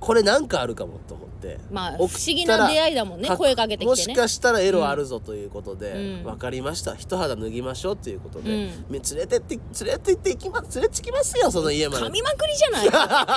[0.00, 1.58] これなんかあるかもと思って。
[1.70, 3.28] まあ不思議な出会いだもんね。
[3.28, 3.88] か声かけてきてね。
[3.90, 6.24] もしかしたらエロあるぞということで、うん。
[6.24, 6.94] 分かりました。
[6.94, 8.84] 一肌脱ぎましょうということで、うん。
[8.90, 12.04] め連れてって連れてっていきます連れてきますよその家まで。
[12.06, 12.84] 噛みまくりじゃな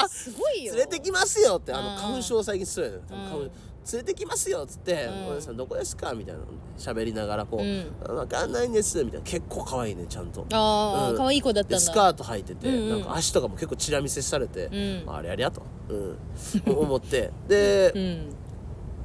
[0.05, 0.09] い？
[0.09, 0.75] すごいよ。
[0.75, 3.51] 連れてきますよってあのうん花粉症最近するやねん多分花粉うん
[3.91, 6.41] 連れてきますよ」っつってうん「お姉さんどこですか?」みたいな
[6.77, 9.25] 喋りながらこううん「分かんないんです」みたいな。
[9.25, 10.45] 結構可愛いねちゃんと。
[10.51, 11.17] ああ、うん。
[11.17, 11.77] 可愛い子だったんだ。
[11.77, 14.65] でスカート履いてて、なんか足とかも結構チラ見せされて、
[15.05, 15.13] うん。
[15.15, 17.31] あれありゃと、うん、思って。
[17.47, 18.35] で、うん。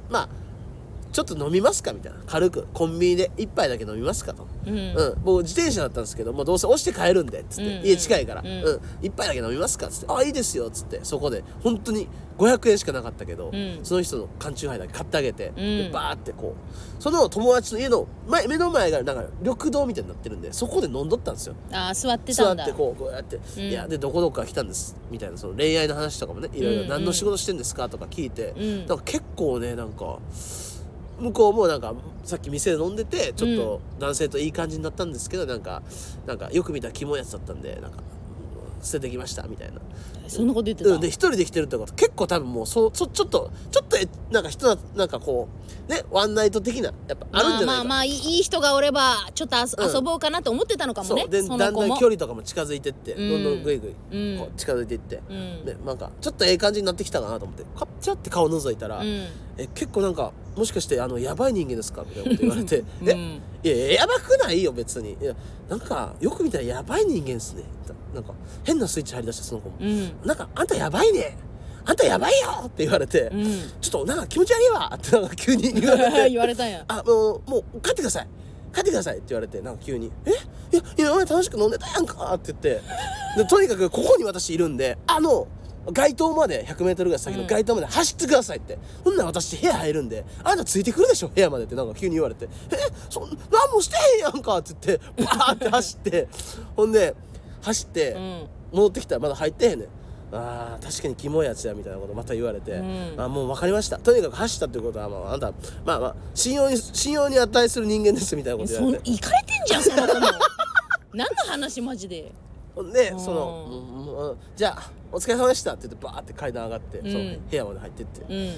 [0.09, 0.29] まあ
[1.11, 2.19] ちょっと飲みますかみたいな。
[2.25, 2.67] 軽く。
[2.73, 4.77] コンビニで一杯だけ飲みますかと、うん。
[4.77, 5.17] うん。
[5.23, 7.77] 僕自転車だったんですけどもうどうせ押して帰るんでっつって、うん。
[7.77, 8.51] うん家近いから、ううん。
[8.51, 10.05] ん一杯だけ飲みますかっつって。
[10.09, 10.99] あいいですよっつって。
[11.03, 11.43] そこで。
[11.63, 13.79] 本当に500円しかなかったけど、うん。
[13.83, 15.55] その人の缶チューハイだけ買ってあげて、ん。
[15.55, 17.01] でバーってこう。
[17.01, 21.55] その友達の家の前目の前がなんか緑道みたいになってるんでそこで飲んどったんですよ。
[21.71, 22.65] ああ座って座ったんだ。
[22.65, 23.63] てこうこうやって、うん。
[23.63, 25.37] いやでどこどこから来たんですみたいな。
[25.37, 26.81] その恋愛の話とかもねいろいろ。
[26.83, 26.87] うん。
[26.89, 28.85] 何の仕事してんですかとか聞いて、うん。
[28.87, 30.19] なんか結構ねなんか
[31.19, 35.81] 向こうもなんかさっき店で飲んでてちょっと男性といい感じになったんですけどなんか
[36.25, 38.03] なんかよく見たらキモいやつだったんでなんか
[38.81, 39.81] 捨ててきましたみたいな。
[40.29, 41.93] そんなこと言ってた、うん、で一人で来てるってこと。
[41.93, 45.47] 結構多分もうそそちょっとちょっとえなんか人はなんかこ
[45.87, 51.21] うねワンナイト的なやっぱあるんじゃないかまあまあまあいいいい人がおればちょっと遊ぼうかなと思ってたのかもね。
[51.21, 51.29] そう。
[51.29, 53.29] でそだんだん距離とかも近づいてって、うん。
[53.29, 54.39] どんどんグイグイうん。
[54.39, 55.65] こう近づいていって、うん。
[55.65, 57.63] でなんかちょっとええ感じになってきたかなと思って。
[57.75, 59.27] カッチャって顔覗いたら、うん。
[59.57, 63.09] え結構なんかもしかしてあのやばい人間ですかみたいなこと言われて、うん。
[63.09, 65.17] えいやいややばくないよ別に。
[65.21, 65.33] いや
[65.69, 67.63] なんかよく見たらやばい人間ですね
[68.13, 69.69] なんか変なスイッチ入り出したその子。
[69.69, 70.11] も、うん。
[70.25, 71.37] なんかあんたやばいね。
[71.85, 72.63] あんたやばいよ。
[72.65, 73.43] って言われて、うん。
[73.81, 74.91] ちょっとなんか気持ち悪いわ。
[74.95, 76.29] ってなんか急に言われて。
[76.31, 76.83] 言われたんや。
[76.87, 78.27] あもうもう帰ってください。
[78.73, 79.17] 帰ってください。
[79.17, 80.31] って言われてなんか急に「え？
[80.31, 80.33] い
[80.75, 82.81] や今まで楽しく飲んでたやんか」って言って。
[83.37, 85.47] でとにかくここに私いるんであの
[85.91, 91.29] 街灯まで 100m ぐらい先の街灯まで走ってくださいって、ほんなら私部屋入るんであんたついてくるでしょ？
[91.29, 92.75] 部屋までってなんか急に言われて「え？
[93.09, 96.27] そん何もしてへんやんか」って言ってバーって走って。
[96.75, 97.15] ほんで
[97.67, 98.47] 走ってうん。
[98.71, 99.87] 戻ってきたらまだ入ってへんねん。
[100.29, 103.15] あー確かにキモいやつやみたいなことまた言われて、うん。
[103.17, 103.97] あもう分かりました。
[103.97, 105.53] とにかく走ったってことは、まあ、あんた
[105.85, 109.09] まあまあ信用に信用に値する人間ですみたいなこと言われて。
[109.11, 110.27] 行かれてんじゃんその子も
[111.13, 112.31] 何の話マジで？
[112.75, 113.19] ほんでうん。
[113.19, 113.75] その、う
[114.23, 117.01] んうんじゃあお疲れ様でしたって言ってバーって階段上がって、ん。
[117.11, 118.53] その部屋まで入ってって、うん。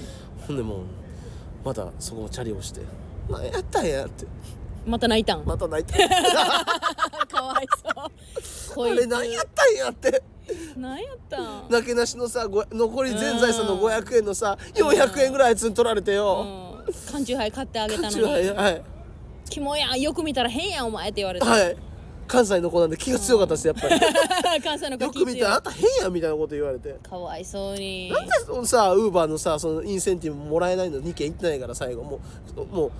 [0.48, 0.78] ほんでもう
[1.64, 2.80] またそこもチャリをして
[3.30, 4.26] 「何やったんや」って。
[4.86, 5.44] また泣いたん。
[5.44, 5.92] また泣いて
[7.30, 7.92] かわいそう。
[7.96, 8.10] あ
[8.74, 10.22] こいつれ何やったんやって。
[10.76, 11.70] 何やったん？
[11.70, 16.94] なけなしのさご残り全財産の500円のさ400円ぐらいあいつに取られてよ、うん。
[17.10, 18.82] 缶チューハイ買ってあげたのはいにはい
[19.48, 21.76] 「キモやんよく見たら変やんお前」って言われてはい。
[22.26, 24.00] 関西の子なんで気が強かったですやっぱり。
[24.62, 26.96] 関西の子よく見たらあんた変やみたいなこと言われて。
[27.02, 28.08] かわいそうに。
[28.08, 32.04] なんでそのさウーバーのさそのインセンティブもらえないの？2件行ってないから最後。
[32.04, 32.20] も
[32.56, 32.90] うも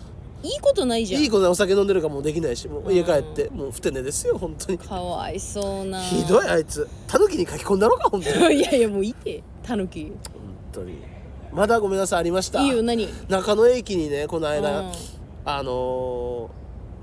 [0.42, 1.20] いいことないじゃん。
[1.20, 1.50] ういいことない。
[1.50, 4.78] お酒飲んでるからもうできないしもう家帰ってもうふて寝ですよ本当に。
[4.78, 6.00] かわいそうな。
[6.02, 6.88] ひどいあいつ。
[7.06, 8.56] タヌキに書き込んだろか本当に。
[8.56, 9.42] いやいやもういて。
[9.62, 10.04] タヌキ。
[10.04, 10.12] 本
[10.72, 10.98] 当に。
[11.52, 12.62] まだごめんなさいありました。
[12.62, 13.08] いいよ何？
[13.28, 14.92] 中野駅にねこの間、うん。
[15.44, 16.60] あのー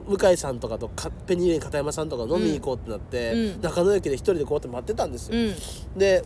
[0.08, 3.62] 向井さんとかとかペニーレン片山さんとか飲みに行こうってなって、うん。
[3.62, 6.00] 中野駅で一人でこうやって待ってたんですよ、うん。
[6.00, 6.24] で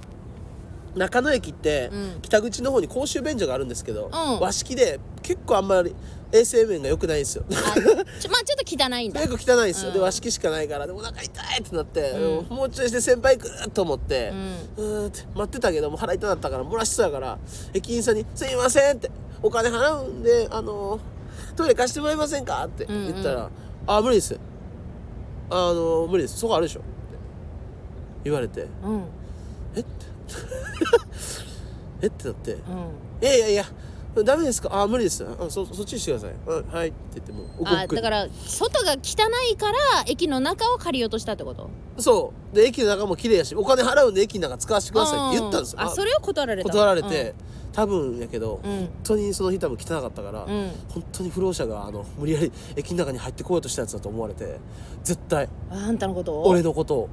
[0.94, 2.22] 中野駅って、うん。
[2.22, 4.40] 北口の方に公衆便所があるんですけど、うん。
[4.40, 5.96] 和式で結構あんまり
[6.34, 7.44] 衛生面が良くないんですよ。
[7.50, 9.22] まあちょっと汚いんだ。
[9.28, 9.94] 結構汚いんですよ、うん。
[9.96, 10.88] で和式しかないから。
[10.88, 12.56] でお腹痛いってなって、うん。
[12.56, 14.34] もうちょいして先輩来ると思って
[14.78, 15.08] うん。
[15.08, 17.38] って待ってたけどもう腹痛かったから漏らしそうやから
[17.74, 19.12] 駅員さんに「すいません」って
[19.44, 21.00] 「お金払うんであの
[21.56, 23.50] トイレ貸してもらえませんか?」って言ったら「うん
[23.88, 24.40] あ無理です
[25.50, 26.38] あの無理です。
[26.38, 26.90] そこあるでしょ」って
[28.24, 28.68] 言われて。
[28.84, 29.04] うん
[29.76, 29.90] 「えっ?」て。
[32.04, 32.54] えってなって。
[32.54, 32.60] うん
[33.22, 33.66] 「いやいやいや
[34.26, 34.70] ダメですか？
[34.74, 35.26] あ無理です。
[35.26, 36.34] あそそっちにしてください。
[36.46, 41.70] うんはい」って言ってもうあだから外が汚いから駅の中を借りようとしたってこと？
[41.98, 42.56] そう。
[42.56, 45.74] で駅の中も綺麗やしお金払うんで駅の中使わせてくださいって言ったんです。
[45.74, 47.34] よあそれを断られた断られて、
[47.72, 48.72] 多分やけど、うん。
[48.72, 50.72] 本当にその日多分汚かったから、うん。
[50.90, 54.60] 本当に不老者があの無理やり駅の中に入ってこようとしたやつだと思われて
[55.04, 56.50] 絶対うんあんたのことを？
[56.50, 57.10] 俺のことを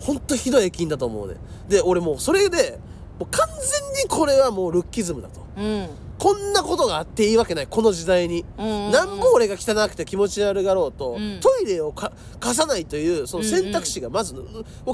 [0.00, 1.36] 本当ひどい駅員だと思うね。
[1.68, 2.78] で俺もうそれで
[3.18, 5.40] もう完全にこれはもうルッキズムだと。
[5.56, 5.88] うん
[6.22, 8.92] こんなことがあっていいわけないこの時代に、うんうんうん。
[8.92, 11.40] なんぼ俺が汚くて気持ち悪がろうと、うん。
[11.40, 14.44] トイレをか貸さないというその選択肢がまず、もう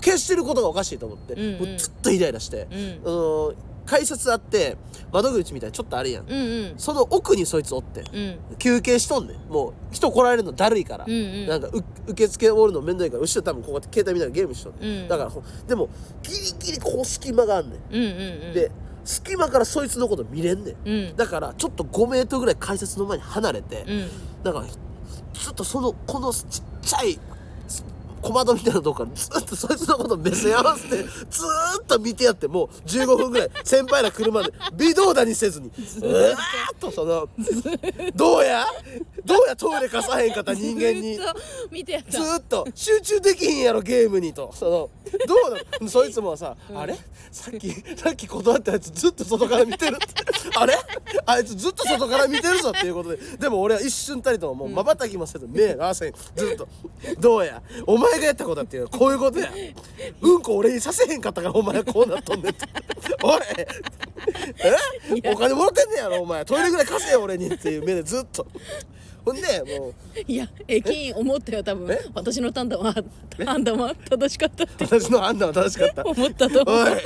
[0.01, 1.69] 消してることがおかしいと思って、うんうん。
[1.69, 3.01] もうずっとイライラして、うん。
[3.05, 4.79] あの改札あって
[5.13, 6.75] 窓口みたいにちょっとあるやん、うんうん。
[6.79, 8.57] その奥にそいつおってうん。
[8.59, 9.53] 休憩しとんねん。
[9.53, 11.47] もう人来られるのだるいから、うんうん。
[11.47, 15.09] なんかう受付おるのめんどいから後ろ多分こうやって携帯見ながらゲームしとんねん、うん。
[15.09, 15.91] だからほでも
[16.23, 18.09] ギリギリこう隙間があんねん、うんうん
[18.49, 18.55] うん。
[18.55, 18.71] で
[19.09, 21.17] 隙間からそいつのこと見れんねん、うん。
[21.17, 24.43] だからちょっと5メートルぐらい改札の前に離れて、うん。
[24.43, 26.45] だからずっとそのこのちっ
[26.83, 27.19] ちゃい
[28.21, 35.71] 小窓みたいなとこからずっとそいつのこと目線合わせてずーっと見てやってもう15分ぐらい先輩ら車で微動だにせずに
[36.03, 36.37] うわーっ
[36.81, 37.29] とその
[38.15, 38.67] どうや？
[39.25, 39.57] どうや？
[39.57, 41.17] トイレ貸さへんかった人間に。
[41.17, 41.35] ずっと
[41.71, 42.11] 見てやった。
[42.11, 44.51] ずーっと集中できひんやろゲームにと。
[44.55, 44.91] その
[45.27, 45.89] どうなの？
[45.89, 46.97] そいつもさ、あれ？
[47.31, 50.07] さっきさっき断ったやつずっと外から見てるって。
[50.57, 50.75] あれ？
[51.27, 53.19] あいつずっと外から見てるぞっていうことで。
[53.39, 56.13] でも俺は一瞬たりとももうまばたきもせず目合わせん。
[56.35, 56.69] ずっと。
[57.19, 57.63] どうや？
[57.87, 59.51] お前がやったことだっていうこういうことや。
[60.21, 62.67] うんこ俺にさせへんかったからお前はこうなっとんねんって。
[63.23, 63.41] おい。
[65.23, 65.33] え？
[65.33, 66.45] お金もらってんねやろお前。
[66.45, 68.47] トイレぐらい貸せよ俺にっていう目でずっと。
[69.25, 69.43] ほんで
[69.79, 69.95] もう。
[70.27, 71.93] いや駅員思ったよ多分。
[71.93, 71.99] え？
[72.15, 72.95] 私の判断は
[73.45, 74.85] 判断は正しかったって。
[74.85, 76.05] 私の判断は正しかった。
[76.05, 76.77] 思ったと思う。
[76.77, 76.91] おい。
[76.91, 77.01] おい。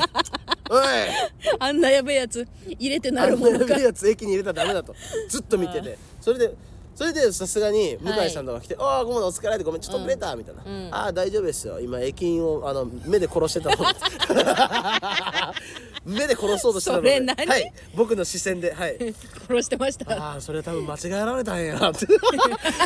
[1.58, 2.46] あんなやべえやつ
[2.78, 3.64] 入れてなるものか。
[3.64, 4.94] あんなやつ駅に入れたらダメだと。
[5.28, 5.98] ずっと見てて。
[6.20, 6.54] それで
[6.94, 11.81] それでさすがに向井さんとか来て「ああごめんお疲れ」でごめんちょっと遅れた」みたいな「うんああ大丈夫ですよ。
[11.81, 13.76] 今駅員をあの目で殺してたの」
[16.05, 17.46] 目で殺そうとしてたのでそれ何？
[17.46, 17.72] はい。
[17.94, 18.72] 僕の視線で。
[18.72, 18.96] はい。
[19.48, 20.12] 殺してました。
[20.12, 21.76] ああそれ多分間違えられたんや。
[21.76, 22.07] って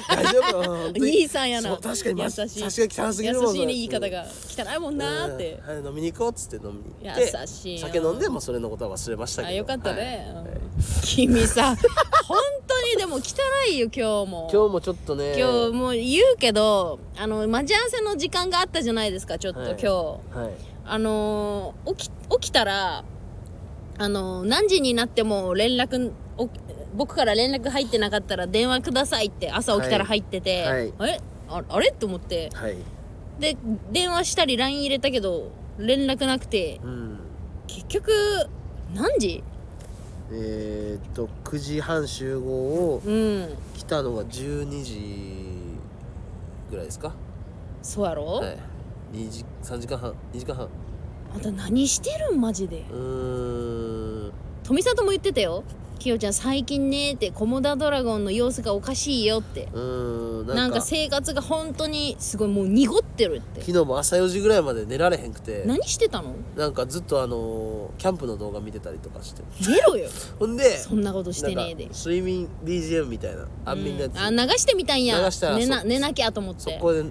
[0.09, 0.63] 大丈夫？
[0.63, 1.11] よ本当に。
[1.23, 1.71] 兄さんやな。
[1.71, 2.49] そう確かにま優しい。
[2.61, 5.63] さすが汚すぎるもん優しいね言い方が汚いもんなーって。
[5.67, 5.75] うん。
[5.77, 5.85] はい。
[5.87, 9.49] 飲みに行こうっつって飲みに行って優し酒飲んでもうそれのことは忘れましたけど。
[9.49, 10.45] あよかったね、はい。
[10.45, 10.71] うん。
[11.03, 11.75] 君さ
[12.27, 12.45] 本当
[12.93, 13.21] にでも汚
[13.71, 14.49] いよ今日も。
[14.53, 15.39] 今日もちょっとね。
[15.39, 19.71] 今日もう言うけどあの待ち合わせの時間があったじゃないですかちょっと、はい。
[19.71, 19.87] 今日。
[19.87, 20.55] はい。
[20.85, 23.05] あのー起き起きたら
[23.99, 26.49] あのー何時になっても連絡お
[26.95, 30.93] 僕から連絡入ってなかったら電話くださいって朝起きたら入ってて、はい。
[31.01, 31.21] え？
[31.49, 31.91] ああれ？
[31.93, 32.51] と思って。
[32.55, 32.77] はい。
[33.39, 33.57] で
[33.93, 37.19] 電話したり LINE 入れたけど連絡なくてうん。
[37.67, 38.13] 結局
[38.95, 39.43] 何時？
[40.33, 45.47] えー、っと9時半集合をうん来たのが12時
[46.71, 47.13] ぐらいですか？
[47.83, 48.59] そうやろ、はい。
[49.13, 50.69] 2時3時間半2時間半。
[51.35, 52.41] あんた何してるん？
[52.41, 52.85] マジで。
[52.91, 54.33] うーん。
[54.65, 55.63] 富里も言ってたよ
[55.97, 59.69] きよちゃん最近ねってコモダドラゴンの様子がおかしいよって。
[59.73, 63.61] うーんなんか生活が本当にすごいもう濁ってるって。
[63.61, 65.65] 昨日も朝4時ぐらいまで寝られへんくて。
[65.67, 66.35] 何してたの？
[66.57, 69.43] なんかずっとあのーキャンプの動画見てたりとかして。
[69.69, 70.09] 寝ろよ。
[70.39, 71.89] ほんでそんなことしてねえで。
[71.89, 75.23] 睡眠 BGM みたいな安眠のやつ、うんあ流してみたんや。
[75.25, 76.61] 流したら寝なそ寝なきゃと思って。
[76.61, 77.05] そこで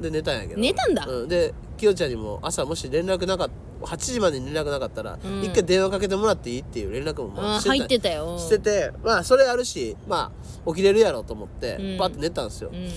[0.00, 0.60] で寝たんやけど。
[0.60, 1.06] 寝たんだ。
[1.06, 3.54] うん、できよちゃんにも朝もし連絡なかった
[3.86, 5.42] 8時までに連絡なかったら、うん。
[5.42, 7.74] 一回電話かけてもらっていいっていう連絡もまあしてた。
[7.74, 8.38] あ入ってたよ。
[8.38, 10.32] しててまあそれあるしま
[10.66, 11.98] あ起きれるやろうと思って、うん。
[11.98, 12.88] パッて寝たんですよ、うん。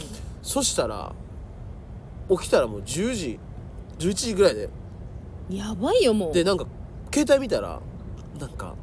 [0.41, 1.13] そしたら
[2.29, 3.39] 起きたらもう10時
[3.99, 4.69] 11時ぐらいで。
[5.49, 6.33] やばいよもう。
[6.33, 6.65] でなんか
[7.13, 7.81] 携帯見たら
[8.39, 8.75] なんか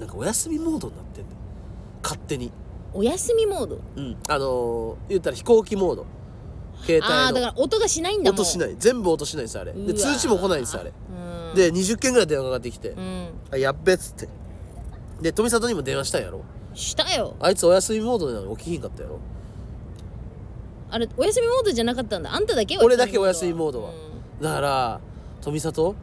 [0.00, 1.36] なんかお休みモードになってんねん。
[2.02, 2.50] 勝手に。
[2.94, 3.78] お休みモード？
[3.96, 4.16] うん。
[4.28, 6.06] あのー、言ったら飛行機モード
[6.86, 7.14] 携帯の。
[7.14, 8.76] ああだから音がしないんだもん音しない。
[8.78, 9.72] 全部音しないんですあれ。
[9.72, 10.92] で通知も来ないんですあれ。
[10.92, 11.56] うん。
[11.56, 12.90] で20件ぐらい電話がかかってきて。
[12.90, 14.28] うん「あやっべ」っつって。
[15.20, 16.42] で富里にも電話したんやろ。
[16.74, 17.36] したよ。
[17.40, 19.20] あいつお休みモードなのに起きひんかったやろ。
[20.90, 22.34] あれお休みモードじゃなかったんだ。
[22.34, 23.90] あんただけ俺だけお休みモードは。
[24.40, 25.00] うだから
[25.40, 25.96] 富里？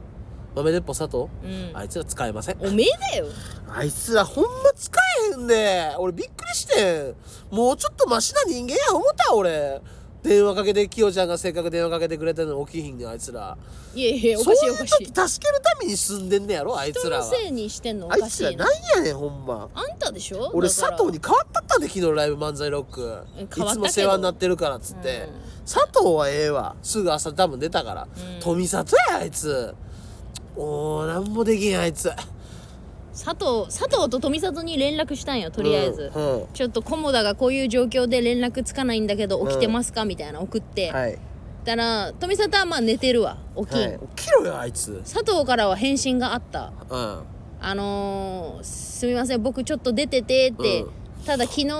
[0.54, 1.78] 豆鉄砲佐藤ん、うん。
[1.78, 2.58] あいつら使えません。
[2.60, 3.28] おめえだよ。
[3.70, 5.96] あいつらほんま使えへんで。
[5.98, 7.14] 俺びっくりして
[7.52, 7.56] ん。
[7.56, 9.82] もうちょっとマシな人間や思った俺
[10.24, 13.58] 電話かけてきよちゃんがせっかく電話かけてくれてるのに起きひんねんあいつら。
[13.96, 14.88] いやいやおかしいおかしい。
[14.90, 17.24] そういう時助けるために住んでんねやろあいつらは。
[17.24, 19.70] 人のせいにしてんのおあいつらなんやねんほんま。
[19.74, 20.52] あんたでしょ？
[20.54, 20.92] 俺だから。
[20.92, 23.02] 佐藤に変わったったんで昨日ライブ漫才ロック。
[23.02, 23.08] いえ
[23.38, 23.72] 変わったけど。
[23.72, 25.28] つも世話になってるからっつって、
[25.66, 26.76] 佐藤はええわ。
[26.84, 28.40] すぐ朝多分出たから、うん。
[28.42, 29.74] 富里やあいつ。
[30.56, 32.12] おーなんもできんあいつ
[33.14, 36.48] 佐藤佐藤と富里に連絡したんよとりあえず、うんうん。
[36.54, 41.18] ちょっと菰田がこういう状況で連絡つかないんだけど起きてますか、みたいな送って、はい、
[41.66, 45.02] たら富里はまあ寝てるわ起きん、はい、起きろよあいつ。
[45.04, 46.72] 佐藤からは返信があった。
[46.90, 47.24] うん。
[47.64, 51.72] あのー、すみません僕ちょっと出ててって、うんただ昨日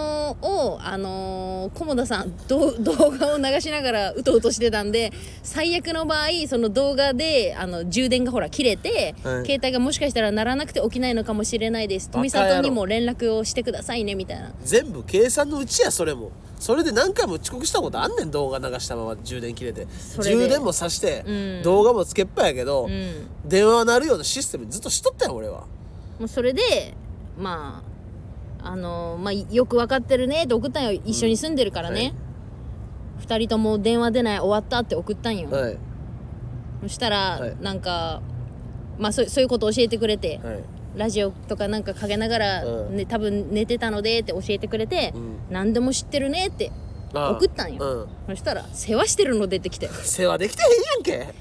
[0.42, 9.46] をあのー、菰田さんど動画を流しながらうとうとしてたんで最悪の場合その動画であの充電がほら切れて、はい。
[9.46, 12.10] 携帯がもしかしたら鳴らなくて起きないのかもしれないです。
[12.10, 14.52] 富里にも連絡をしてくださいねみたいな。
[14.64, 16.32] 全部計算のうちやそれも。
[16.60, 19.88] それで何回も遅刻したことあんねん動画流したまま充電切れて。
[20.22, 21.64] 充電もさして、うん。
[21.64, 23.28] 動画もつけっぱやけど、うん。
[23.44, 25.66] 電話は鳴るようなシステムずっとしとったよ俺は。
[26.20, 26.94] もうそれで
[27.38, 27.91] まあ
[28.64, 32.00] あのまあよく分かってるねって送ったんよ一緒に住んでるからはい。
[32.00, 32.14] ね、
[33.20, 35.78] 二人とも電話出ない終わったって送ったんよ、はい。
[36.84, 37.56] そしたら、はい。
[37.62, 38.22] なんか
[39.00, 40.64] まあそうそういうこと教えてくれて、はい。
[40.96, 42.98] ラジオとかなんかかけながら、うん。
[42.98, 45.38] ね、多分寝てたのでって教えてくれて、うん。
[45.50, 46.72] 何でも知ってるねって
[47.14, 48.36] 送ったんよ、うん。
[48.36, 49.88] そしたら世話してるの出てきて。
[50.04, 51.34] 世話できてへんやんけ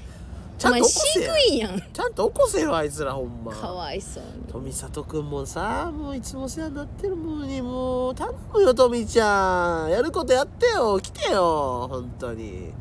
[0.61, 1.81] ちゃんとお前起こせ飼育員やん。
[1.91, 3.51] ちゃんと起こせよあいつらほんま。
[3.51, 4.29] かわいそうに。
[4.51, 9.89] 富里くんもさもういつもお世話になってるのにもう頼むよ富ちゃん。
[9.89, 12.71] やることやってよ来てよ本当に。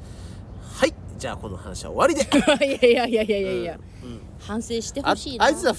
[0.74, 2.20] はいじゃあこの話は終わりで。
[2.84, 5.46] いやいやいやいやいやいや、うん反省してあほしいな。
[5.46, 5.74] あいつら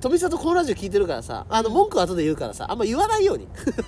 [0.00, 3.46] 富里このラジオ聞いてるからさあの文句は後で言うからさあんま言わないように。
[3.54, 3.84] 富里、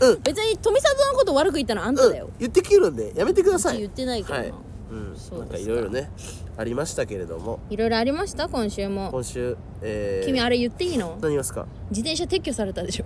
[0.04, 0.22] うん。
[0.22, 3.78] 別に富里のこと悪く言ったのあんただよ、言ってきるんでやめてください。
[3.78, 4.54] 言ってないけどな、はい
[4.90, 5.38] うん。
[5.38, 6.10] なんかいろいろね
[6.56, 7.60] ありましたけれども。
[7.70, 8.48] いろいろありました？
[8.48, 9.10] 今週も。
[9.10, 11.10] 今週えー、君あれ言っていいの？
[11.20, 11.66] 何言いますか？
[11.90, 13.04] 自転車撤去されたでしょ。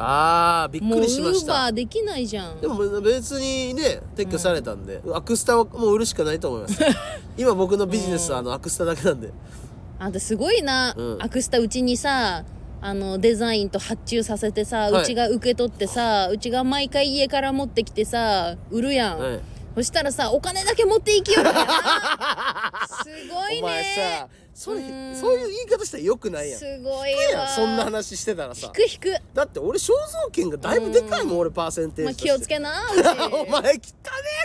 [0.00, 2.60] あーびっもうウくりしましーバたーできないじゃん。
[2.60, 6.80] でも別にね撤去されたんで、アクスタはもう売るしかないと思います。
[7.36, 9.32] 今僕のビジネスはあのアクスタだけなんで。
[9.98, 11.16] あんたすごいな、うん。
[11.20, 12.44] アクスタうちにさ
[12.80, 15.02] あのデザインと発注させてさ、はい。
[15.02, 19.40] うちが受け取ってさうちが毎回家から持ってきてさ売るやん、はい
[19.74, 22.88] そしたらさお金だけ持っていきよるんやな。
[23.04, 25.14] すごいお前ねさそれうん。
[25.14, 26.58] そういう言い方したらよくないやん。
[26.58, 27.46] すごいわ。
[27.48, 28.66] そんな話してたらさ。
[28.66, 29.16] 引く引く。
[29.32, 29.92] だって俺肖
[30.24, 32.36] 像権がだいぶでかいもん俺パーセンテーまあ、ジとして。
[32.38, 33.80] 気をつけな うちお前汚ね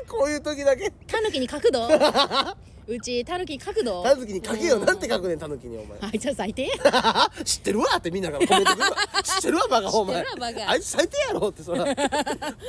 [0.03, 0.91] えこういう時だけ。
[1.07, 1.87] タヌキに角度
[2.87, 4.77] うちタヌキに角度たぬきに書けよ。
[4.77, 4.85] うん。
[4.85, 5.97] なんて書くねんたぬきにお前。
[6.01, 6.69] あいつは最低。
[7.45, 8.97] 知ってるわってみんなからコメントくるわ。
[9.23, 10.15] 知ってるわバカお前。
[10.15, 10.69] 知ってるわバカ。
[10.71, 11.83] あいつ最低やろってそら。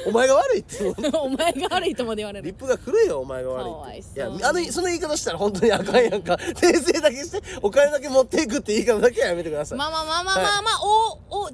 [0.07, 2.44] お前が悪いってお前が悪いとまで言われる。
[2.44, 4.20] リップが古いよお前が悪いって。
[4.20, 6.35] いやあのその言い方したら本当にあかんやんか。
[6.35, 9.79] 訂正だけしてお金だけ持っていくって言い方だけはやめてください。
[9.79, 10.81] まあまあまあまあまあまあ、
[11.31, 11.53] おおた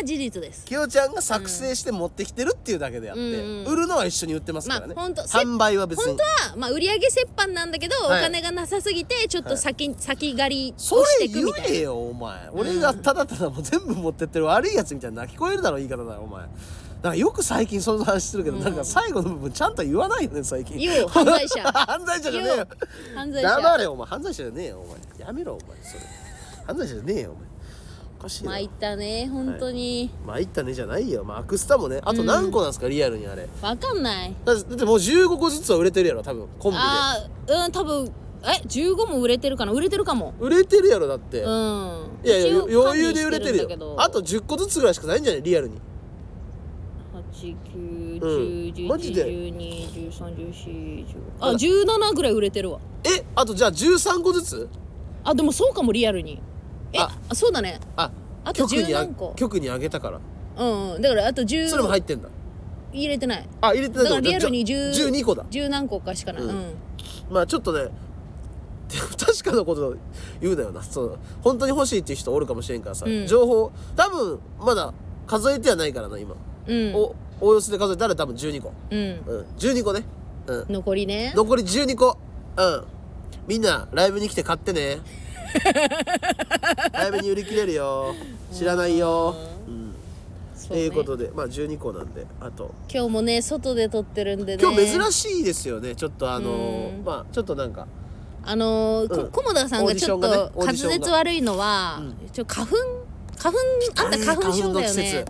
[0.00, 0.64] は事実です。
[0.64, 3.66] きよちゃんが作成して持ってきてるっていうだけであって、うんうん。
[3.66, 6.06] 売るのは一緒に売ってますからね、まあほんと販売は別に。
[6.06, 8.20] 本当はまあ売り上げ折半なんだけど、はい。
[8.20, 11.68] お金がなさすぎてちょっと先,、先借りそをしていくみたいな。
[11.68, 16.42] えよお前、俺がただただもう全部持ってってる悪いやつみたいな聞こえるだろ言い方だよお前。
[16.42, 20.76] だからよく最近その話するけど、なんか最後の部分ちゃんと言わないよね最近。
[20.76, 21.62] 言う犯罪者。
[21.72, 22.66] 犯罪者じゃねえよ。
[23.14, 23.56] 犯罪者。
[23.56, 24.06] 黙れお前。
[24.06, 24.86] 犯罪者じゃねえよお
[25.18, 25.26] 前。
[25.26, 26.00] やめろお前それ。
[26.66, 27.49] 犯罪者じゃねえよお前
[28.20, 28.50] おかしいな。
[28.50, 31.24] 参ったね本当に、まあいったねじゃないよ。
[31.24, 33.48] まあアクスタもねあと何個なんですか、リアルにあれ。
[33.62, 34.34] わかんない。
[34.44, 36.82] だってだってもう15個ずつは売れてるやろ多分コンビで。
[36.84, 37.16] あ
[37.48, 39.72] あうん多分え15も売れてるかな？
[39.72, 40.34] 売れてるかも。
[40.38, 41.48] 売れてるやろだって、うん。
[42.22, 43.86] いやいや一応余裕で売れてる管理してんだけど。
[43.86, 45.76] よあと10個ずつぐらいしかないんじゃないリアルに。
[47.42, 48.86] うん。
[48.86, 51.06] マジで？891011121314
[51.40, 52.80] あ17ぐらい売れてるわ。
[53.02, 54.68] えあとじゃあ13個ずつ？
[55.24, 56.42] あでもそうかもリアルに
[56.92, 57.80] えああそうだね。
[57.96, 58.10] あ
[58.44, 59.32] あと局に10何個。
[59.36, 60.20] 局にあげたから。
[60.56, 61.02] うんうん。
[61.02, 62.28] だからあと10それも入ってんだ。
[62.92, 63.48] 入れてない。
[63.60, 65.44] あ入れてないだからリアルにじゃあ10 12個だ。
[65.44, 66.54] 10何個かしかない、ううん。
[66.54, 66.74] ん
[67.30, 67.84] まあちょっとね
[68.88, 69.96] でも確かなこと
[70.40, 70.82] 言うなよな。
[70.82, 73.26] そう本当に欲しいっていう人おるかもしれんからさ、うん。
[73.26, 74.92] 情報多分まだ
[75.26, 76.34] 数えてはないからな今、
[76.66, 76.94] うん。
[76.94, 78.72] おおよそで数えたら多分12個。
[78.90, 78.98] うん。
[78.98, 79.46] うん。
[79.58, 80.02] 12個ね。
[80.46, 80.66] うん。
[80.68, 81.32] 残りね。
[81.36, 82.18] 残り12個。
[82.56, 82.84] うん。
[83.46, 84.98] みんなライブに来て買ってね
[86.92, 88.14] ライブに売り切れるよ。
[88.52, 89.34] 知らないよ。
[89.66, 89.94] うん。
[90.68, 90.80] とね。
[90.80, 91.30] いうことで。
[91.34, 92.26] まあ12個なんで。
[92.40, 92.74] あと。
[92.92, 94.62] 今日もね外で撮ってるんでね。
[94.62, 95.94] 今日珍しいですよね。
[95.94, 97.04] ちょっとあのーうん。
[97.04, 97.86] まあちょっとなんか。
[98.42, 99.30] あのーうん。
[99.30, 102.00] こ菰田さんがちょっと滑舌悪いのは、
[102.32, 102.76] ちょ花粉
[103.36, 103.58] 花粉
[103.96, 105.24] あんた花粉症だよね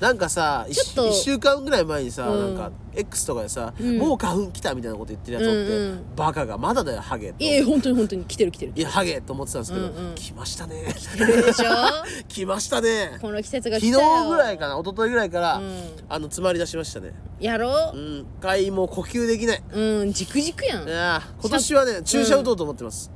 [0.00, 1.08] なんかさちょっと。
[1.08, 2.56] 1週間ぐらい前にさ、うん。
[2.56, 3.98] なんか X とかでさ、うん。
[3.98, 6.16] もう花粉来たみたいなこと言ってるやつおって、うんうん。
[6.16, 7.42] バカがまだだよハゲと。
[7.42, 8.72] いや本当に本当に来てる来てる。
[8.74, 10.14] いやハゲと思ってたんですけど、うんうん。
[10.16, 10.94] 来ましたね。
[10.96, 11.70] 来てるでしょ？
[12.28, 13.18] 来ましたね。
[13.22, 14.24] この季節が昨来たよ。
[14.24, 15.80] 日ぐらいかな一昨日ぐらいから、うん。
[16.08, 17.14] あの詰まり出しましたね。
[17.40, 17.96] やろう。
[17.96, 18.26] うん。
[18.40, 19.62] 回もう呼吸できない。
[19.72, 20.88] うんじくじくやん。
[20.88, 23.10] いやー今年はね注射打とうと思ってます、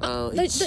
[0.00, 0.66] あの一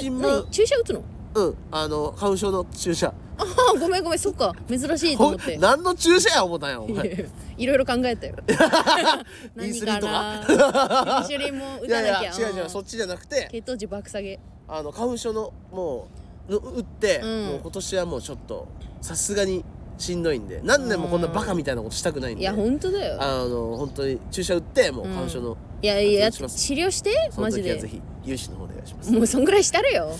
[0.51, 1.03] 注射打つの？
[1.35, 1.55] うん。
[1.71, 4.53] あの花粉症の注射ああごめんごめんそっか。
[4.69, 5.57] 珍しいと思って。
[5.57, 7.25] 何の注射や思ったんやお前。
[7.57, 8.35] いろいろ考えたよ。
[9.55, 10.45] 何かか。
[10.45, 12.23] なインスリンも打たなきゃ。
[12.23, 14.39] や違う違うそっちじゃなくて血糖値爆下げ。
[14.67, 16.07] あの花粉症のも
[16.49, 17.45] うの打って、うん。
[17.47, 18.67] もう今年はもうちょっと
[19.01, 19.63] さすがに
[19.97, 22.41] しんどいんで何年もこんなバカみたいなことしたくないんで。
[22.41, 23.17] いや本当だよ。
[23.21, 26.57] あの本当に注射打ってもう花粉症の、いやいやいします。
[26.57, 27.11] 治療して？
[27.37, 27.75] マジで。
[27.75, 29.11] 時はぜひ融資の方お願いします。
[29.11, 30.15] もうそんぐらいしたるよ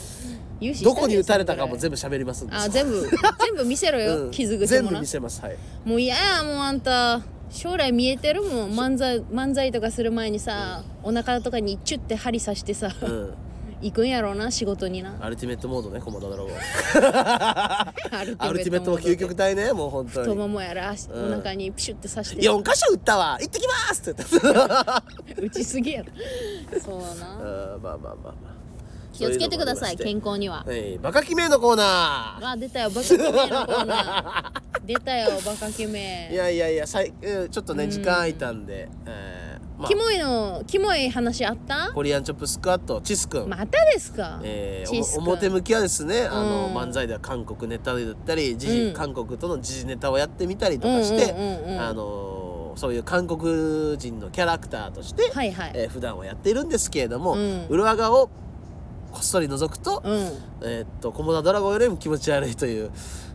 [0.83, 2.55] どこに打たれたかも全部喋りますんで。
[2.55, 4.31] あ全部全部見せろよ、うん。
[4.31, 5.57] 傷口全部見せますはい。
[5.83, 7.21] もう嫌やもうあんた。
[7.49, 13.33] 将来見えてるもん漫才漫才とかする前にさ、お腹とかにチュッて針刺してさ、うん。
[13.81, 15.17] 行くんやろうな仕事にな。
[15.19, 16.53] アルティメットモードねコモダドラゴン。
[16.53, 17.93] ア
[18.23, 21.33] ルアルティメットも究極体ねもう本当太にももやら、足うん。
[21.33, 22.41] お腹にプシュって刺して。
[22.47, 23.37] 4箇所打ったわ。
[23.41, 24.55] 行ってきますって言っ
[24.85, 25.03] た。
[25.41, 26.11] 打ちすぎやろ。
[26.79, 27.75] そうな。
[27.75, 28.50] うんまあまあまあまあ
[29.13, 30.63] 気をつけてください健康には。
[30.65, 32.47] はいバカキメのコーナー。
[32.51, 34.61] あ出たよバカキメのコーナー。
[34.85, 36.29] 出たよバカキメ。
[36.31, 37.89] いやいやいやさいうんちょっとねうん。
[37.91, 41.91] 時間空いたんで、えーまキモいのキモい話あった？
[41.93, 51.33] コリアンチョップスクワットチス君、またですか、えー表向きはですねあの、うん漫才では韓国ネタだったり時事、うん韓国との時事ネタをやってみたりとかして、
[51.79, 57.65] あのそういう韓国人のキャラクターとして、はいはい、えー普段はやっているんですけれども、うん。
[57.69, 58.29] 裏側を
[59.11, 60.13] こっそり覗くと,、うん。
[60.63, 62.91] えーっとコモダドラゴンよりも気持ち悪いという。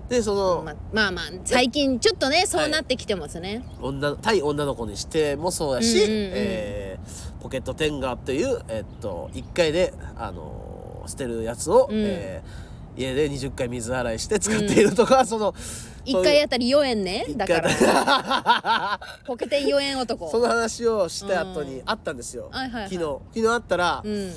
[0.08, 6.30] でその、ままあまあ最近ちょっとねそうなってきてますね、女対女の子にしてもそうだし、うんうんうん。
[6.34, 11.96] えーポケットテンガーという、えっと1回で、あのー捨てるやつを、うん。
[12.04, 12.66] えー
[12.98, 15.54] 家で20回水洗いして使っているとか、その
[16.06, 20.28] 一回あたり4円ね一だか回ら ポケテン4円男。
[20.32, 22.90] その話をした後にあったんですよ、はいはいはい。
[22.90, 23.20] 昨日。
[23.34, 24.32] 昨日あったら、うん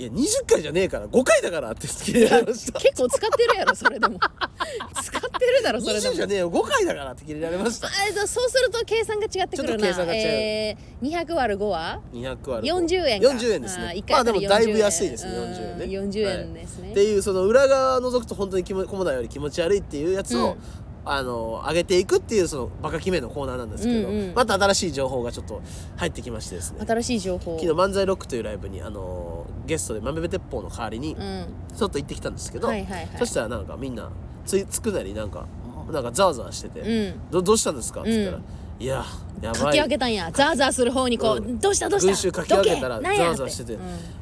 [0.00, 2.80] いや20回じゃねえから5回だからって聞いてられました。
[2.80, 4.18] 結構使ってるやろそれでも。
[5.04, 7.88] 使ってるだろそれで20もじゃねえよ5回だからって聞いてられました。
[7.88, 9.68] あえっとそうすると計算が違ってくるな。
[9.68, 10.20] ちょっと計算が違う。
[10.22, 13.28] えー、200割る5は200割る40円か。
[13.28, 14.02] 40円ですね。
[14.08, 15.84] まあでもだいぶ40安いですねうん40円ね。
[15.84, 16.82] 40円ですね。
[16.84, 16.90] はい。
[16.92, 24.34] っていうその裏側を覗くと本当に気もコモダより気持ち悪いっていうやつを、うんあの上げていくっていうそのバカ決めのコーナーなんですけど、うんうん。
[24.34, 25.62] また新しい情報がちょっと
[25.96, 26.84] 入ってきましてですね。
[26.86, 27.58] 新しい情報。
[27.58, 31.46] 昨日漫才ロックというライブにあのゲストで豆べ鉄砲の代わりにうん。
[31.76, 33.08] ちょっと行ってきたんですけど、はいはいはい。
[33.18, 34.10] そしたらなんかみんな
[34.44, 35.46] ついつくなりなんか
[35.90, 37.30] なんかざわざわしてて、うん。
[37.30, 38.82] どどうしたんですか?」って言ったら「うん。
[38.82, 39.04] いや
[39.40, 39.74] やかばい。
[39.74, 40.30] き上げたんや。
[40.32, 41.58] ザーザーする方にこう、うん。
[41.58, 42.06] どうしたどうした？
[42.08, 43.78] 群衆かき上げたらどけなんやざわざわしてて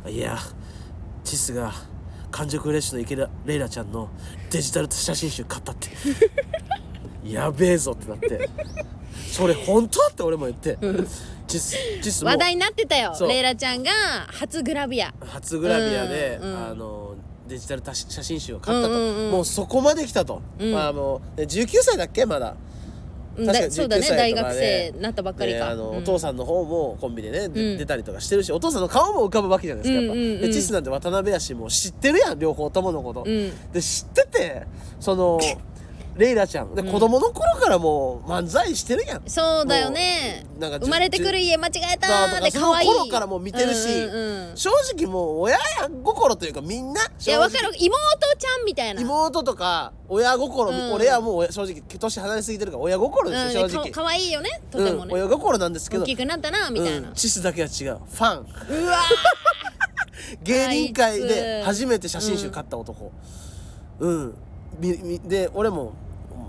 [0.07, 0.13] うん。
[0.13, 0.39] いや
[1.25, 1.73] チスが
[2.31, 4.09] 完熟レッシュの池田レイラちゃんの
[4.51, 5.89] デジタル写真集買ったって。
[7.29, 8.49] やべえぞってなって。
[9.31, 10.79] それ本当って俺も言って。
[11.47, 12.31] チスチスも。
[12.31, 13.15] 話題になってたよ。
[13.15, 13.29] そう。
[13.29, 13.91] レイラちゃんが
[14.29, 15.13] 初グラビア。
[15.21, 16.51] 初グラビアで、うん。
[16.51, 16.67] うん。
[16.71, 17.15] あの
[17.49, 19.31] デジタル写真集を買ったと、うんうんうん。
[19.33, 20.73] もうそこまで来たと、うん。
[20.73, 22.27] まあもうで19歳だっけ？
[22.27, 22.55] まだ
[23.71, 25.97] そうだね19歳とか大学で生なったばっかりか、であの、うん。
[25.99, 27.79] お父さんの方もコンビでね、でうん。
[27.79, 30.41] 出たりとかしてるしお父さんの顔も浮かぶわけじゃないですかやっぱ、うんうんうん。
[30.41, 33.73] でチスなんて渡辺やしもう知ってるやん両方とものこと、うん。
[33.73, 34.67] で知ってて
[35.01, 35.39] その
[36.19, 36.75] レイラちゃん。
[36.75, 36.93] で、うん。
[36.93, 39.23] 子供の頃からもう漫才してるやん。
[39.27, 40.45] そうだよね。
[40.59, 42.89] なんか生まれてくる家間違えたーだからそので可愛い。
[42.89, 44.17] 頃からもう見てるしうんう
[44.47, 44.57] んうん。
[44.57, 45.59] 正直もう親
[46.03, 47.71] 心というかみんないやわかる。
[47.79, 47.97] 妹
[48.37, 49.01] ちゃんみたいな。
[49.01, 50.93] 妹とか親心、うん。
[50.93, 53.91] 俺はもう親正直年離れすぎてるから親心ですよ、うん、正直。
[53.91, 54.61] か可愛いよね。
[54.73, 56.03] とてもうん、ね、親心なんですけど。
[56.03, 57.99] 大きくなったなみたいな、うん、チスだけは違う。
[57.99, 58.47] ファン。
[58.83, 58.99] うわ
[60.43, 63.13] 芸人界でつ初めて写真集買った男。
[64.01, 64.35] うん、
[64.81, 66.08] で俺も「お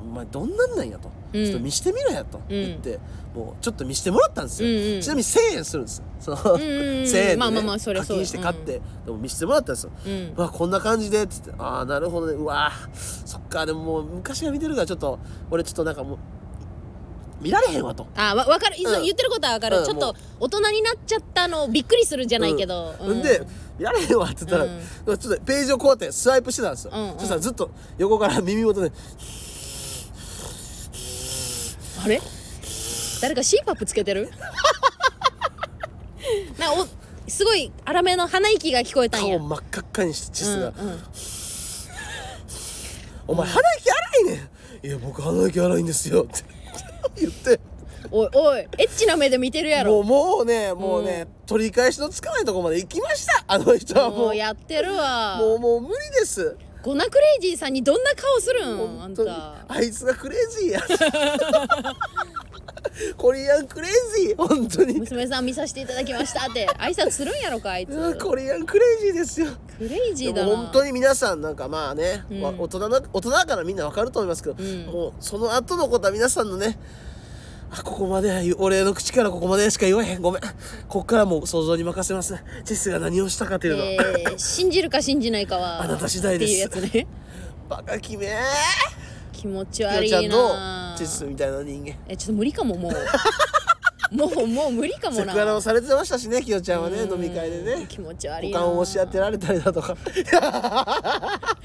[0.10, 1.46] 前どんなんなんや」と、うん。
[1.46, 2.40] ちょっと見してみろや」と。
[2.50, 3.00] 言って、
[3.36, 5.02] もうちょっと見してもらったんですよ、うんうん。
[5.02, 6.04] ちなみに1000円するんですよ。
[6.20, 6.60] その、んうんうん。
[6.60, 10.34] 1000円で、ねまあまあまあそりゃそう課金して買って、でも見してもらったんですよ、うん。
[10.36, 11.52] うわこんな感じでっつって。
[11.58, 12.34] ああなるほどね。
[12.34, 12.72] うわ
[13.26, 13.66] そっか。
[13.66, 15.20] でももう昔は見てるからちょっと
[15.52, 16.18] 俺ちょっとなんかもう
[17.42, 18.06] 見られへんわと。
[18.16, 19.04] あわ分かる、いうん。
[19.04, 23.42] 言ってることは分かる、うんちょっと大人になっちゃったのびっくりするじゃないけど、うん、で
[23.78, 25.18] 見られへんわって言ったら、うん。
[25.18, 27.20] ちょっとページをこうやってスワイプしてたんですよ、うんうん。
[27.20, 28.92] そしたらずっと横から耳元で
[32.04, 32.22] あれ？
[33.22, 34.30] 誰か CPAP つけてる？
[36.58, 36.88] なお
[37.28, 39.38] すごい荒めの鼻息が聞こえたんや。
[39.38, 40.70] 顔真っ赤っかにしてチスが。
[40.70, 41.04] うんうん
[43.28, 44.50] 「お前鼻息荒いね
[44.84, 46.44] ん」いや僕鼻息荒いんですよ」って
[47.18, 47.60] 言って。
[48.12, 50.02] おいおいエッチな目で見てるやろ。
[50.02, 53.44] もうもうねもうね、取り返しのつかないとこまで行きました。
[53.48, 54.20] あの人はもう。
[54.20, 55.36] もうやってるわ。
[55.38, 59.02] もうもう無理ですコリアンクレイジーさんにどんな顔するん？
[59.04, 59.66] あんた。
[59.68, 60.82] あいつがクレイジーや。
[63.18, 63.92] コリアンクレイ
[64.28, 64.36] ジー。
[64.38, 65.00] 本当に。
[65.00, 66.68] 娘さん見させていただきましたって。
[66.80, 67.92] 挨拶するんやろかあいつ。
[67.92, 69.48] うんコリアンクレイジーですよ。
[69.78, 70.56] クレイジーだな。
[70.56, 72.42] 本当に皆さんなんかまあね、うん。
[72.42, 74.86] わ大人な大人だからみんなわかると思いますけど、うん。
[74.86, 76.80] もうその後のことは皆さんのね
[77.72, 80.22] あここまで俺の口からここまでしか言わへん。
[80.22, 80.42] ごめん。
[80.88, 82.36] こっからもう想像に任せます。
[82.64, 83.84] ジェスが何をしたかっていうの。
[83.84, 85.82] は、えー信じるか信じないかは。
[85.84, 86.66] あなた次第です。
[86.68, 87.08] っていうやつね。
[87.70, 88.28] バカ決め
[89.32, 89.88] 気持ちー。
[89.88, 91.94] 悪いちゃんのなジェスみたいな人間。
[92.08, 92.94] えちょっと無理かももう。
[94.12, 97.12] もうもう無理かもセクなハラをされてましたしねきよちゃんはねうん。
[97.24, 97.86] 飲み会でね。
[97.88, 99.96] 気持ち悪いな股間を押し当てられたりだとか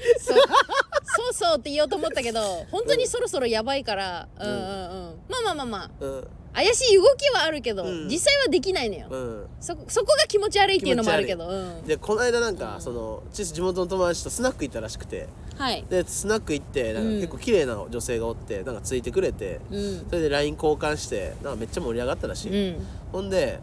[1.15, 2.41] そうそうって言おうと思ったけど
[2.71, 4.49] 本当にそろそろやばいからうん。
[4.49, 5.91] うんうんまあまあまあまあ。
[5.99, 6.27] うん。
[6.53, 8.07] 怪しい動きはあるけど、うん。
[8.07, 9.47] 実際はできないのよ、うん。
[9.59, 15.27] そそこが気持ち悪いっていうのもあるけど、うん、でこの間なんかその地元の友達とスナック行ったらしくて。
[15.57, 15.85] はい。
[15.89, 17.15] でスナック行ってなんかうん。
[17.15, 20.05] 結構綺麗な女性がおってなんかついてくれてうん。
[20.07, 22.85] それで LINE 交換してなんかめっちゃ盛り上がったらしい、うん。
[23.11, 23.59] ほんで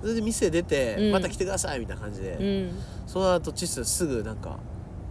[0.00, 1.12] それで店出て、うん。
[1.12, 2.70] また来てくださいみたいな感じで、うん。
[3.06, 4.58] その後チスすぐなんか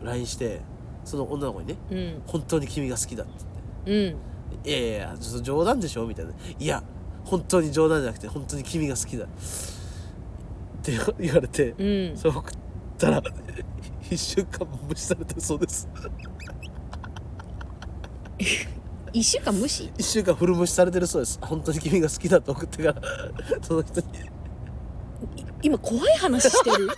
[0.03, 0.61] LINE して
[1.07, 3.33] その女の子にねうん「本当に君が好きだ」って
[3.85, 4.13] 言って。
[4.13, 4.69] うん。
[4.69, 6.05] いやいやちょっと冗談でしょ？
[6.05, 6.83] みたいな「いや
[7.23, 9.27] 本当に冗談じゃなくて本当に君が好きだ」っ
[10.83, 12.17] て言われて、うん。
[12.17, 12.53] そう送っ
[12.97, 13.21] たら
[14.09, 15.87] 1週間も無視されてるそうです。
[19.13, 21.39] 1週間無視？1週間フル無視されてるそうです。
[21.41, 23.01] 本当に君が好きだと送ってから
[23.61, 24.07] その人に。
[25.63, 26.87] 今怖い話してる？
[26.87, 26.93] め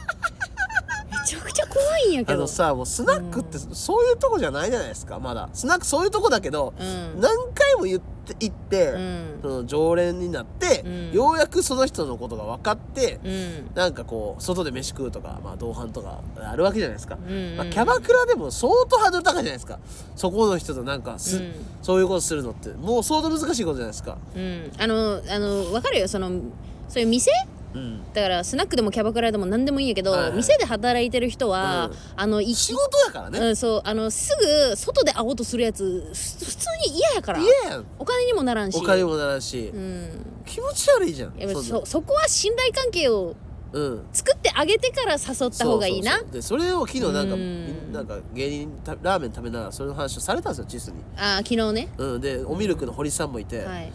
[1.26, 2.34] ちゃくちゃ怖いんやけど。
[2.34, 5.50] あのさもうスナックってそういうとこじゃないじゃないですかまだ。
[5.54, 7.20] スナックそういうとこだけど、うん。
[7.20, 9.40] 何回も言って言って、うん。
[9.42, 11.12] その常連になって、うん。
[11.12, 13.72] ようやくその人のことが分かって、うん。
[13.74, 17.58] なんかこう外で飯食うとか、まあ、同伴とかあるわけじゃないですか、うんうん。
[17.58, 19.80] まあ、キャバクラでも相当ハードル高いじゃないですか。
[20.16, 21.54] そこの人となんかす、うん。
[21.82, 22.70] そういうことするのって。
[22.70, 24.18] もう相当難しいことじゃないですか。
[24.36, 24.72] うん。
[24.78, 26.08] あのあの分かるよ。
[26.08, 26.30] その
[26.88, 27.32] そういう店
[27.74, 28.14] うん。
[28.14, 30.32] だからスナックでもキャバクラでも何でもいいんやけど、はいはい。
[30.34, 31.96] 店で働いてる人は、うん。
[32.16, 37.86] あのい仕事だからね、うん、そうあのすぐ外で会おうとするやつふ普通に嫌やから嫌やん。
[38.00, 38.78] お金にもならんし。
[38.78, 40.26] お金もならんし、うん。
[40.46, 41.38] 気持ち悪いじゃん。
[41.38, 43.36] やそそこは信頼関係を
[43.72, 44.06] うん。
[44.12, 46.24] 作ってあげてから誘った方がいいな。
[46.24, 47.94] でそれを昨日なんか、うん。
[47.94, 50.96] なんか芸人たラーメン食べながらそれの話をされたんですよチスに。
[51.18, 51.90] あー昨日ね。
[51.98, 52.22] うん。
[52.22, 53.92] でおミルクの堀さんもいて、はい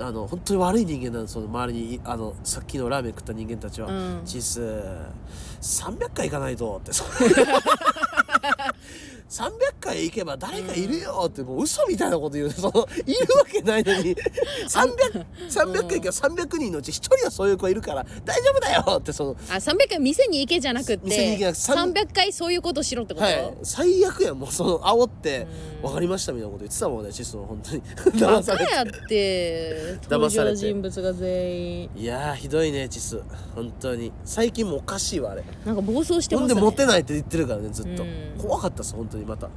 [0.00, 4.22] あの本当に悪い人間なんですその周りにいあのさっきのラーメン食った人間たちは「うん。
[4.24, 4.60] チス
[5.60, 6.92] 300回行かないと」って。
[6.92, 7.06] そう
[9.30, 12.50] 300回行けば誰かいるよってもう嘘みたいなこと言う。
[12.50, 14.16] そのいるわけないのに。
[14.68, 19.36] 300, 300回行けば300人のうち1人はそういう子いるから大丈夫だよってその。
[19.48, 23.54] あ300回店に行けじゃなく店に行てけなくさん300回そういうことしろってこと、はい。
[23.62, 25.46] 最悪やんもうその煽って。
[25.79, 27.82] うん分かりましたみたいなこと言ってたもんねチスの本当に。
[28.20, 28.66] バ騙されて。
[28.66, 33.22] カやって登場人物が全員いやーひどいねチス。
[33.54, 34.12] 本当に。
[34.24, 35.44] 最近もおかしいわあれ。
[35.64, 36.60] なんか暴走してほんますね。
[36.60, 38.02] でモテないって言ってるからねずっと。
[38.02, 38.34] うん。
[38.38, 39.48] 怖かったっす本当にまた。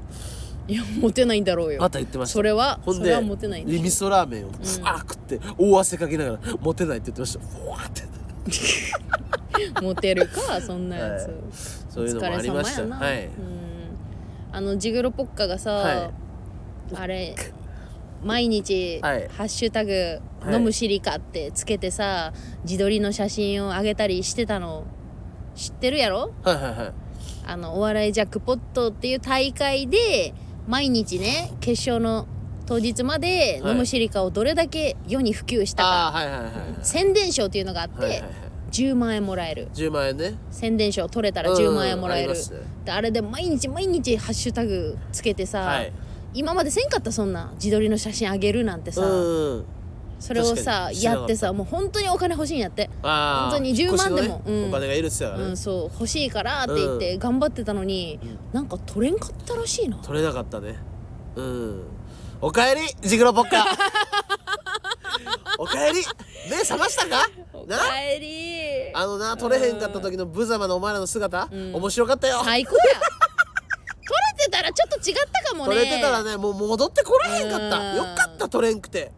[0.66, 1.82] いやモテないんだろうよ。
[1.82, 2.34] また言ってました。
[2.34, 7.46] それはほんでそれはモテないんでリミしソラーメンをふわー食って大汗かきながらモテないって言ってました。
[7.46, 8.04] ふわーって。
[9.80, 11.34] ょ モテるかそんなやつ、はい。
[11.90, 12.96] そういうのもありました。
[12.96, 13.26] はい。
[13.26, 13.63] うん
[14.54, 15.94] あのジグロポッカがさ、は
[16.94, 16.96] い。
[16.96, 17.36] あれ
[18.24, 19.28] 毎日、はい。
[19.28, 20.56] ハッシュタグ、はい。
[20.56, 22.32] 飲むシリカ」ってつけてさ
[22.64, 24.86] 自撮りの写真を上げたりしてたの。
[25.56, 26.32] 知ってるやろ？
[26.44, 26.94] はいはいはい。
[27.46, 30.34] あのお笑いジャックポットっていう大会で
[30.68, 32.28] 毎日ね決勝の
[32.66, 33.72] 当日まではい。
[33.74, 36.54] 飲むシリカをどれだけ世に普及したか、ああはいはいはいはい。
[36.82, 38.30] 宣伝賞っていうのがあって、はいはいはい
[38.74, 39.70] 10万円もらえる。
[39.74, 40.34] 10万円ね。
[40.50, 42.60] 宣伝賞取れたらうん10万円もらえる、ありますね。
[42.84, 45.94] であれで毎日毎日ハッシュタグつけてさ、はい。
[46.34, 49.66] 今までせんかったそんな自撮りの写真あげるなんてさ、うん。
[50.20, 52.90] それをさやってさもう本当にお金欲しいんやって。
[53.04, 54.42] ああ本当に10万でも。
[54.44, 54.70] うん。
[54.70, 55.50] お金がいるっつってたからね。
[55.50, 58.20] うんそう欲しいからって言って頑張ってたのに、
[58.52, 59.98] なんか取れんかったらしいな。
[59.98, 60.78] 取れなかったね。
[61.36, 61.84] うん。
[62.42, 63.66] おかえりジグロポッカ
[65.58, 66.04] おかえり。
[66.50, 67.30] 目覚ましたか？
[67.54, 67.78] おな？
[67.78, 68.94] かえり。
[68.96, 71.74] あのな取れへんかった時の無様なお前らの姿、ん。
[71.76, 72.42] 面白かったよ。
[72.44, 72.84] 最高や。
[72.84, 72.94] 取
[74.38, 75.76] れてたらちょっと違ったかもね。
[75.76, 77.80] 取れてたらねもう戻ってこれへんかった。
[77.80, 77.96] うん。
[77.96, 79.12] よかった取れんくて。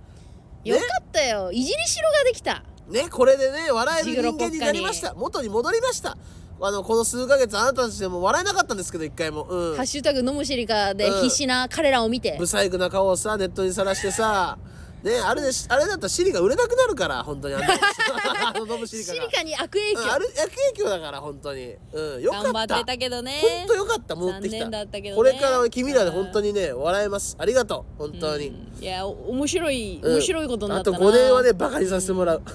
[0.64, 1.52] よかったよ。
[1.52, 2.64] いじりしろができた。
[2.88, 5.14] ねこれでね笑える人間になりました。
[5.16, 6.18] 元に戻りました。
[6.62, 9.44] あのこの数ヶ月あなたたちでも笑えなかったんですけど一回も。
[9.44, 9.76] うん。
[9.76, 11.22] ハッシュタグ飲むシリカでうん。
[11.24, 14.58] 必死な彼らを見て、ブサイクな顔をさネットにさらしてさ
[15.06, 17.64] ねあれでしあれだったらシリが売れなくなるから本当にあの
[18.50, 19.22] あの飲むシリカが。
[19.22, 21.76] シリカに悪影響、うんある悪影響だから本当に。
[21.94, 22.52] うんよかった。
[22.52, 23.40] 頑張ってたけどね。
[23.42, 24.58] 本当よかった戻ってきた。
[24.58, 25.16] 残念だったけどね。
[25.16, 27.36] これからは君らで本当にね笑えます。
[27.40, 28.84] ありがとう本当に、うん。
[28.84, 30.14] いやお面白いうん。
[30.16, 32.50] 面白いことになったな、あと5年はねバカにさせてもらう、 も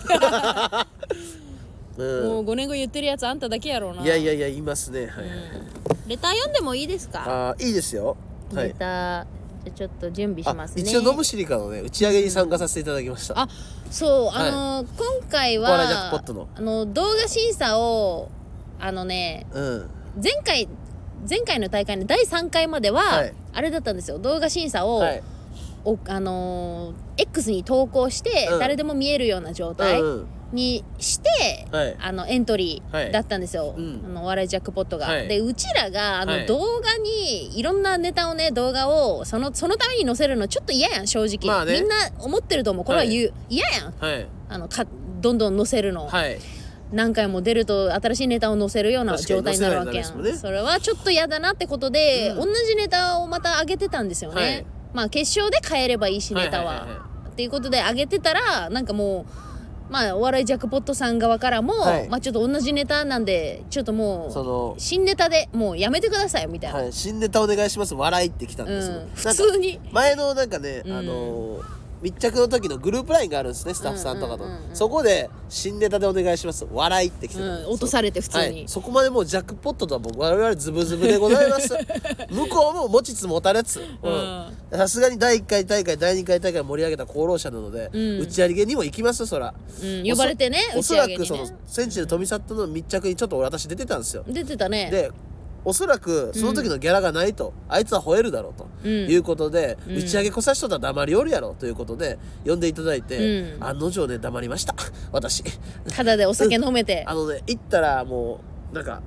[1.98, 4.02] う、うん5年後言ってるやつあんただけやろうな。
[4.02, 5.06] いやいやいや言いますね。
[5.06, 5.24] はい、
[6.08, 8.16] レター読んでもいいですか、あーいいですよ。
[8.54, 8.68] はい。
[8.68, 9.39] レター
[9.74, 10.82] じゃあちょっと準備しあますね。
[10.82, 13.48] 一応ノブシリカのね打ち上げに参加させていただきました、あ
[13.90, 16.48] そうあのー今回お笑いジャッはクポットの。
[16.54, 18.30] あの動画審査を
[18.78, 19.90] あのねうん。
[20.22, 20.68] 前回
[21.28, 23.34] 前回の大会の第3回までは、はい。
[23.52, 24.18] あれだったんですよ。
[24.18, 25.22] 動画審査を、はい。
[25.84, 28.58] おあのー X に投稿して、うん。
[28.58, 30.00] 誰でも見えるような状態。
[30.00, 31.96] うんうんにして、はい。
[32.00, 33.08] あのエントリはい。
[33.08, 34.02] ーだったんですよ、うん。
[34.04, 35.28] あのお笑いジャックポットが、はい。
[35.28, 36.46] でうちらがあの、はい。
[36.46, 41.80] 動画にいろんなネタをね動画をそのそのために載せるのちょっと嫌やん正直、まあね。
[41.80, 42.84] みんな思ってると思う。
[42.84, 43.94] これは言う、嫌やん。
[43.98, 44.26] はい。
[44.48, 44.86] あのか
[45.20, 46.38] どんどん載せるの、はい。
[46.92, 50.32] 何回も出ると新しいネタを載せるような状態になるわけやん、ね。
[50.32, 54.66] それはちょっと嫌だなってことで、うん同じネタをまた上げてたんですよね、はい。
[54.92, 59.49] まあ決勝で変えればいいしネタは,、はいはいはいはっていうことで上げてたらなんかもう
[59.90, 62.08] まあお笑いジャックポットさん側からも、はい。
[62.08, 66.72] まあちょっと同じネタなんでちょっともそうの新ネタでもうやめてくださいみたい。
[66.72, 67.94] な、はい、新ネタお願いします。
[67.94, 69.80] 笑いってきたんですよ、うん、なんか普通に。
[69.92, 70.92] 前のなんかね、うん。
[70.92, 78.44] あのー密着の時のグループラインがあるんですねスタッフさんとかと、そこで新ネタでお願いします笑いってきてた、うん落とされて普通に。
[78.44, 81.74] はい、そこまでもうジャックポットとはもう我々ズブズブでございます。
[82.30, 83.80] 向こうも持ちつ持たれつ。
[84.02, 84.56] うん。
[84.72, 88.20] さすがに第1回大会第2回大会盛り上げた功労者なので、うん。
[88.20, 94.24] 打ち上げにも行きますそら、うん呼ばれてねおそらくそのセンチネル富里の密着にちょっと俺私出てたんですよ。
[94.26, 94.90] 出てたね。
[94.90, 95.10] で
[95.64, 98.90] おそらくその時のギャラがないと、あいつは吠えるだろうと、うん。
[99.10, 99.96] いうことで、うん。
[99.96, 103.64] 打ち上げ来さしとったら黙りおるやろということで呼んでいただいて、うん。
[103.64, 104.74] 案の定ね黙りました。
[105.12, 105.44] 私。
[105.94, 107.04] ただでお酒飲めて。
[107.06, 108.40] あのね行ったらも
[108.72, 109.02] うなんか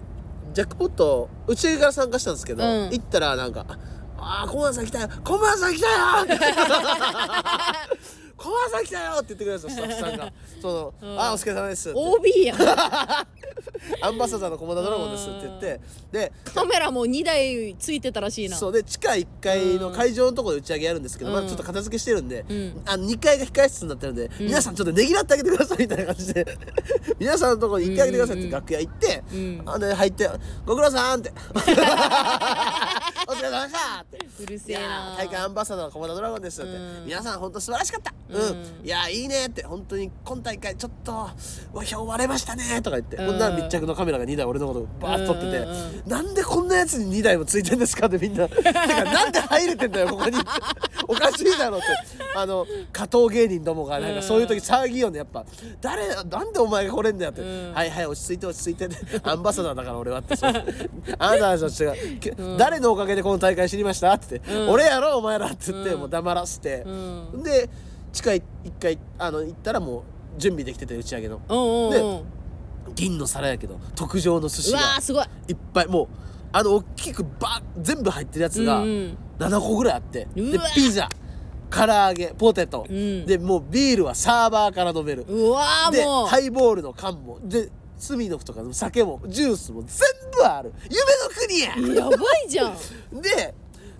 [0.53, 2.89] ジャックポット打ち上げから参加したんですけど、うん。
[2.91, 3.65] 行ったらなんか
[4.17, 5.93] 「ああ小松さん来たよ小松さん来たよ!」
[8.43, 9.11] 小松さん来たよ！
[9.13, 11.19] って言ってくれるんですよスタッフさんが「そのうん。
[11.19, 12.57] ああお疲れ様です」OB やん。
[14.01, 15.79] アンバサダーの駒田ドラゴンです」って言って。
[16.11, 18.57] でカメラも2台ついてたらしいな。
[18.57, 18.71] そう。
[18.73, 21.35] で地下1階の会場のところで打ち上げやるんですけど、うん。
[21.37, 22.81] まだちょっと片付けしてるんで、うん。
[22.85, 26.45] あの2階が控え室になってるんで、皆さんちょっとねぎらってあげてくださいみたいな感じで。
[27.19, 30.29] 皆さんのところに行ってあげてくださいって楽屋行って、うんあで入って
[30.65, 34.23] 「ご苦労さん」って「お疲れ様でした」って。
[34.39, 35.13] うるせえな。
[35.15, 37.05] ー大会アンバサダーの駒田ドラゴンですって、うん。
[37.05, 38.53] 皆さん本当素晴らしかったうん、う
[38.83, 38.85] ん。
[38.85, 41.11] いやーいいねって本当に今大会ちょっと
[41.73, 43.27] うわ票割れましたねとか言って、うん。
[43.27, 46.09] こんな密着のカメラが2台俺のことバーッと撮ってて、うんうんうん。
[46.09, 48.47] なんでこんなやつに2台もついてんですかってみんな。
[48.49, 50.37] てかなんで入れてんだよここに。
[51.07, 51.85] おかしいだろって。
[52.35, 55.45] あの加藤芸人どもがなんかそういう時騒ぎよねやっぱ。
[55.81, 57.73] 誰なんでお前が来れんだよって、うん。
[57.73, 58.97] はいはい落ち着いて落ち着いてって。
[59.23, 60.35] アンバサダーだから俺はって。
[60.35, 60.53] そう。
[61.19, 64.69] あなたたちが、け 誰のおかげでこの大会知りましたって言って、うん。
[64.69, 65.99] 俺やろお前らって言って、うん。
[66.01, 66.89] もう黙らせて、う
[67.37, 67.43] ん。
[67.43, 67.69] で
[68.13, 68.43] 地下一
[68.79, 69.99] 回あの行ったらも
[70.37, 71.41] う準備できてて打ち上げの。
[71.49, 72.23] うんうんうん。
[72.95, 75.25] 銀の皿やけど特上の寿司うわがーすごい。
[75.49, 75.87] いっぱい。
[75.87, 76.07] もう
[76.51, 79.17] あの大きくバン全部入ってるやつがうんうん。
[79.39, 81.09] 7個ぐらいあって、でうわピザ
[81.71, 83.25] 唐揚げポテト、うん。
[83.25, 85.25] でもうビールはサーバーから飲める。
[85.27, 86.27] うわーでもう。
[86.27, 87.39] ハイボールの缶も。
[87.43, 89.97] でスミノフとかの酒もジュースも全
[90.31, 90.73] 部ある。
[90.83, 92.75] 夢の国ややばいじゃん。
[93.21, 93.55] で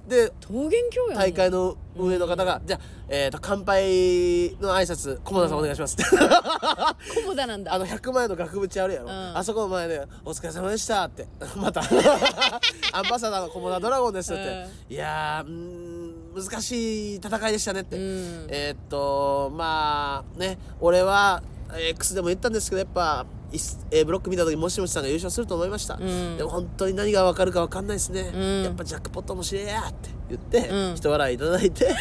[0.08, 1.20] で桃源郷やん。
[1.20, 5.96] 大会の運営の方が、じゃあ、えー、と乾杯の挨拶菰田さんお願いします。
[5.96, 6.04] って
[7.24, 7.74] コモダなんだ。
[7.74, 9.38] あの100万円の額縁あるやろ、うん。
[9.38, 11.26] あそこの前で「お疲れ様でした」って。
[11.56, 11.82] また
[12.92, 18.48] アンバサダーの菰田ドラゴンですって、いやーうーん難しい戦いでしたねって、うん。
[18.50, 21.42] えーっとまあね俺は
[21.74, 23.60] えー X でも言ったんですけどやっぱいっ
[23.92, 26.38] A ブロック見た時もしもしさんが優勝すると思いました、ん。
[26.38, 28.64] でも本当に何が分かるか分かんないですね、うん。
[28.64, 30.96] やっぱジャックポットもしれやって言って、うん。
[30.96, 31.96] 人笑いいただいて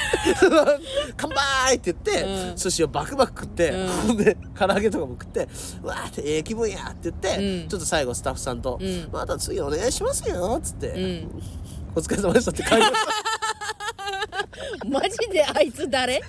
[1.16, 2.56] 乾杯って言って、うん。
[2.56, 3.70] 寿司をバクバク食って、
[4.08, 4.16] うん。
[4.16, 5.48] で唐揚げとかも食って
[5.82, 7.68] うわーってええ気分やって言って、うん。
[7.68, 9.08] ちょっと最後スタッフさんと、うん。
[9.12, 11.42] また次お願いしますよっつって、うん
[11.94, 12.98] お疲れ様でしたって帰りました。
[14.88, 16.20] マジであいつ誰？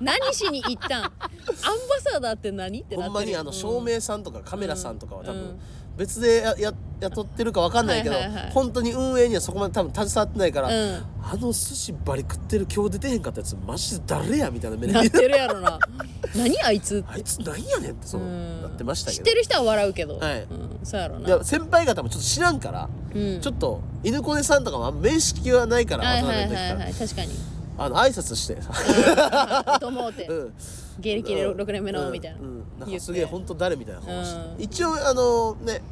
[0.00, 1.04] 何しに行ったん？
[1.04, 1.12] アンバ
[2.12, 2.80] サダーって何？
[2.82, 3.10] ってなってる。
[3.10, 5.60] ほんまにあのうん照明さんとかカメラさんとかは多分うん
[5.96, 8.50] 別でやや雇ってるか分かんないけど、はいはいはい。
[8.52, 11.04] 本当に運営にはそこまで多分携わってないから、うん。
[11.22, 15.78] あの寿司バリ食ってる今日出てへんかったやつマジで誰やみたいな目でなって見てるやろな。
[16.36, 17.04] 何あいつ？
[17.08, 18.62] あいつなんやねんってそううん。
[18.62, 19.24] なってましたけど。
[19.24, 20.42] 知ってる人は笑うけど、はい。
[20.42, 21.28] うん、そうやろな。
[21.28, 23.40] いや先輩方もちょっと知らんから、うん。
[23.40, 26.48] ちょっと犬子ねさんとかもあんま面識はないからはい渡はいはい。
[26.48, 26.84] 辺の時から。
[26.84, 27.30] はい確かに。
[27.78, 28.56] あの挨拶して。
[29.80, 30.54] と思うて、うん
[30.98, 32.64] 芸歴で6年目のうんみたいな,、うん。
[32.78, 34.62] なんすげえ本当誰みたいな顔して、うん。
[34.62, 35.82] 一応あのね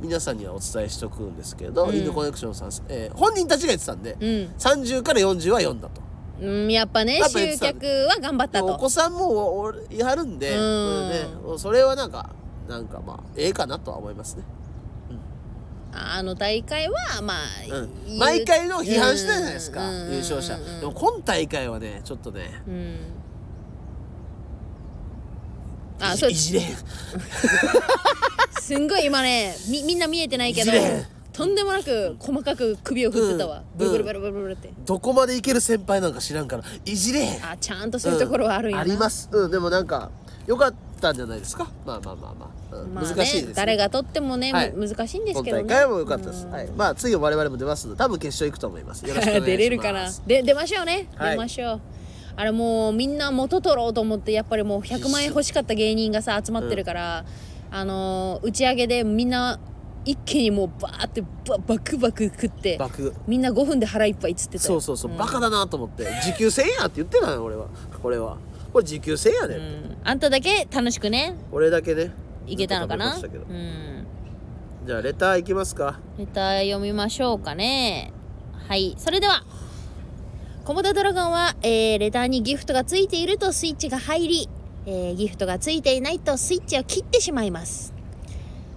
[0.00, 1.96] 皆さんにはお伝えしとくんですけど、うん。
[1.96, 4.28] 犬コネクションさん、えー本人たちが言ってたんで、うん。
[4.58, 6.00] 30から40は読んだと。
[6.40, 10.62] うん、やっぱね集客は頑張ったおと子さんもおおやるんで、うん。
[10.62, 12.30] うんね、それはなんか
[12.66, 14.44] なんかまあええかなとは思いますね、
[15.92, 18.18] あの大会はまあ、うん。
[18.18, 20.12] 毎回の批判したじゃないですか、うん。
[20.12, 20.62] 優勝者、うん。
[20.62, 20.74] うん。
[20.74, 22.96] うんでも今大会はねちょっとねうん
[26.00, 26.76] あそういじれん。
[28.60, 30.72] すんごい今ねみみんな見えてないけど
[31.32, 33.90] とんでもなく細かく首を振ってたわ、うん。
[33.90, 36.64] ブルブルブルブルって、どこまでいける先輩なんか知らんから。
[36.84, 37.44] いじれん。
[37.44, 39.28] あちゃんとそういうところはあるんやな、あります。
[39.32, 39.50] うん。
[39.50, 40.10] でもなんか
[40.46, 41.70] よかったんじゃないですか？
[41.86, 44.72] まあまあまあまあ、うんまあね難しいです、ね、誰がとってもね、はい。
[44.72, 45.62] む難しいんです今けどね。
[45.64, 46.52] 大会も良かったです、うん。
[46.52, 49.06] はい、まあ次我々も出ますので多分決勝行くと思います。
[49.06, 49.46] よろしくお願いします。
[49.56, 50.10] 出れるかな？
[50.26, 51.30] で出ましょうね、はい。
[51.30, 51.80] 出ましょう
[52.40, 57.26] あれもうみんな元取ろうと思ってやっぱりもう100万円欲しかった芸人がさ集まってるから、
[57.70, 59.60] あのー打ち上げでみんな
[60.06, 64.80] 一気にもうバーってババクバク食って爆みんな5分で腹いっぱいっつってたよ。
[64.80, 65.18] そうそうそう、ん。
[65.18, 66.04] バカだなと思って。
[66.24, 67.66] 時給1000円やって言ってたの俺は。
[68.02, 68.38] これは。
[68.72, 69.62] これ時給制やね、うん。
[69.62, 71.34] んあんただけ楽しくね。
[71.52, 72.10] 俺だけね。
[72.46, 73.16] いけたのかな？
[73.16, 74.06] うん。
[74.86, 76.00] じゃあレターいきますか。
[76.18, 78.14] レター読みましょうかね。
[78.66, 78.94] はい。
[78.96, 79.44] それでは
[80.70, 84.48] コモダドラゴンは、えーレターにギフトがついているとスイッチが入り、
[84.86, 87.92] えーギフトがついていないとスイッチを切ってしまいます。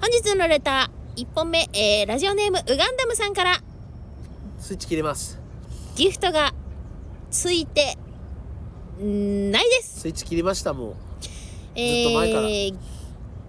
[0.01, 3.61] 本日のレター1本目、えーラジオネームウガンダムさんから。
[4.57, 5.39] スイッチ切ります。
[5.95, 6.51] ギフトが
[7.29, 7.95] ついて
[8.99, 9.99] んないです。
[9.99, 10.95] スイッチ切りましたもう。
[11.75, 12.75] えー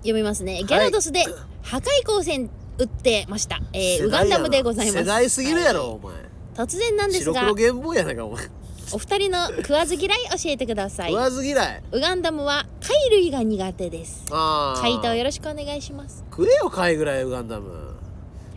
[0.01, 0.63] 読みますね。
[0.65, 1.25] ギャラドスで
[1.63, 3.63] 破壊光線打ってました。
[3.73, 4.99] えーウガンダムでございます。
[4.99, 6.24] 世代すぎるやろ、はいお前
[6.55, 8.45] 突然なんですが、白黒ゲームボーイやないかお前。
[8.93, 11.11] お二人の食わず嫌い教えてください。
[11.11, 11.19] 食。
[11.19, 11.83] わず嫌い。
[11.91, 14.25] ウガンダムは貝類が苦手です。
[14.31, 16.25] ああ回答よろしくお願いします。
[16.31, 17.95] 食えよ貝ぐらいウガンダム。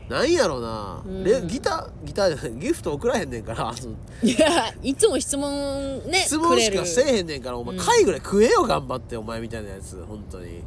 [0.09, 1.23] なんやろな、うん。
[1.23, 3.69] レギターギターじゃないギフト送らへんねんから。
[3.69, 10.61] あのいや、いつも質問ね、質問しかせえへんねんからお前、うん貝ぐらい食えよ頑張ってお前みたいなやつ本当に。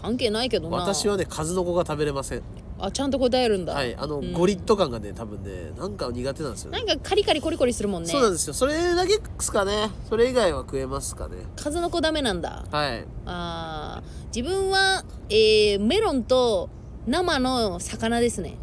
[0.00, 0.78] 関係ないけどな。
[0.78, 2.42] 私はね数の子が食べれません
[2.78, 3.74] あ、ちゃんと答えるんだ。
[3.74, 4.32] はいあの、うん。
[4.32, 6.78] ゴリッと感がね多分ねなんか苦手なんですよね。
[6.78, 8.08] なんかカリカリコリコリするもんね。
[8.08, 8.54] そうなんですよ。
[8.54, 9.90] それだけですかね。
[10.08, 11.36] それ以外は食えますかね。
[11.56, 12.64] 数の子ダメなんだ。
[12.70, 13.04] はい。
[13.24, 14.26] あー。
[14.36, 16.68] 自分は、えーメロンと
[17.06, 18.56] 生の魚ですね。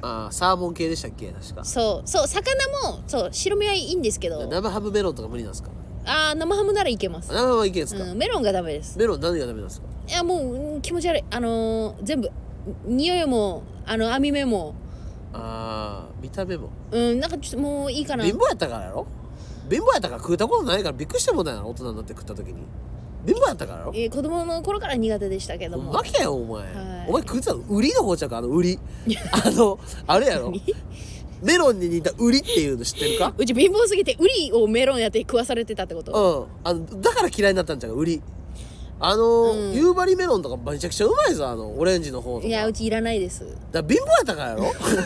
[0.00, 1.26] あーサーモン系でしたっけ？
[1.32, 1.64] 確か。
[1.64, 2.08] そう。
[2.08, 4.46] そう魚もそう白身はいいんですけど。
[4.46, 5.70] 生ハムメロンとか無理なんですか？
[6.06, 8.96] あー生ハムならいけます、生ハムはいけんすか、うん、メロンがダメです。
[8.96, 9.86] メロン何がダメなんですか？
[10.08, 11.24] いやもううん気持ち悪い。
[11.30, 12.30] あのー全部
[12.84, 14.74] 匂いもあの網目も。
[15.32, 16.70] あー見た目も。
[16.90, 18.24] うんなんかちょっともういいかな。
[18.24, 19.06] 貧乏やったからやろ？
[19.70, 22.54] 貧乏やったから食うたことないからびっくりしたもんだよ大人になって食った時に。
[23.26, 23.92] 貧乏やったからやろ？
[23.94, 25.84] えー子供の頃から苦手でしたけども。
[25.84, 27.06] ほんまけよお前、はい。
[27.08, 28.78] お前食うてたの売りの方ちゃうかあの売り。
[29.44, 30.52] あのあれやろ？
[31.42, 33.32] メロンに似た売りっていうの知ってるか？
[33.36, 36.48] うち貧乏すぎてウリをメロンやって食わされてたってこと？
[36.64, 36.68] うん。
[36.68, 37.90] あのだから嫌いになったんちゃう？
[37.90, 38.22] か売り
[39.00, 39.72] あの、うん。
[39.72, 42.46] 夕張メロンとかめちゃくちゃうまいぞあのオレンジの方とか。
[42.46, 43.44] いやうちいらないです。
[43.72, 44.64] だから貧乏やったからやろ？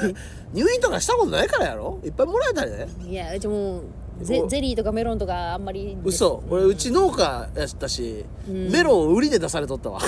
[0.55, 1.99] 入院とかしたことないからやろ？
[2.05, 3.83] いっぱいもらえたりねいやうちもう
[4.23, 5.97] ゼおゼリーとかメロンとかあんまり。
[6.05, 6.43] 嘘。
[6.49, 8.71] 俺うち農家やったし、うん。
[8.71, 10.01] メロンを売りで出されとったわ。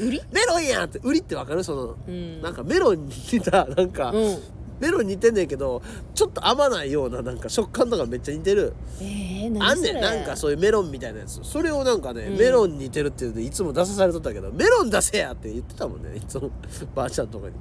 [0.00, 0.22] 売り？
[0.32, 1.62] メロンやんって売りってわかる？
[1.62, 2.42] その、うん。
[2.42, 4.38] なんかメロンに似たなんか、うん
[4.80, 5.82] メロンに似てんねんけど
[6.14, 8.74] ちょっと甘ないようななんか食感とかめっちゃ似てる。
[9.00, 11.40] えー、あんねんなんかそういうメロンみたいなやつ。
[11.42, 12.36] それをなんかね、うん。
[12.36, 16.50] メロンに似てるっていうのでいつも出さされとったけどメロン出せやって言ってたもんねいつも。
[16.94, 17.54] ばあちゃんとかに。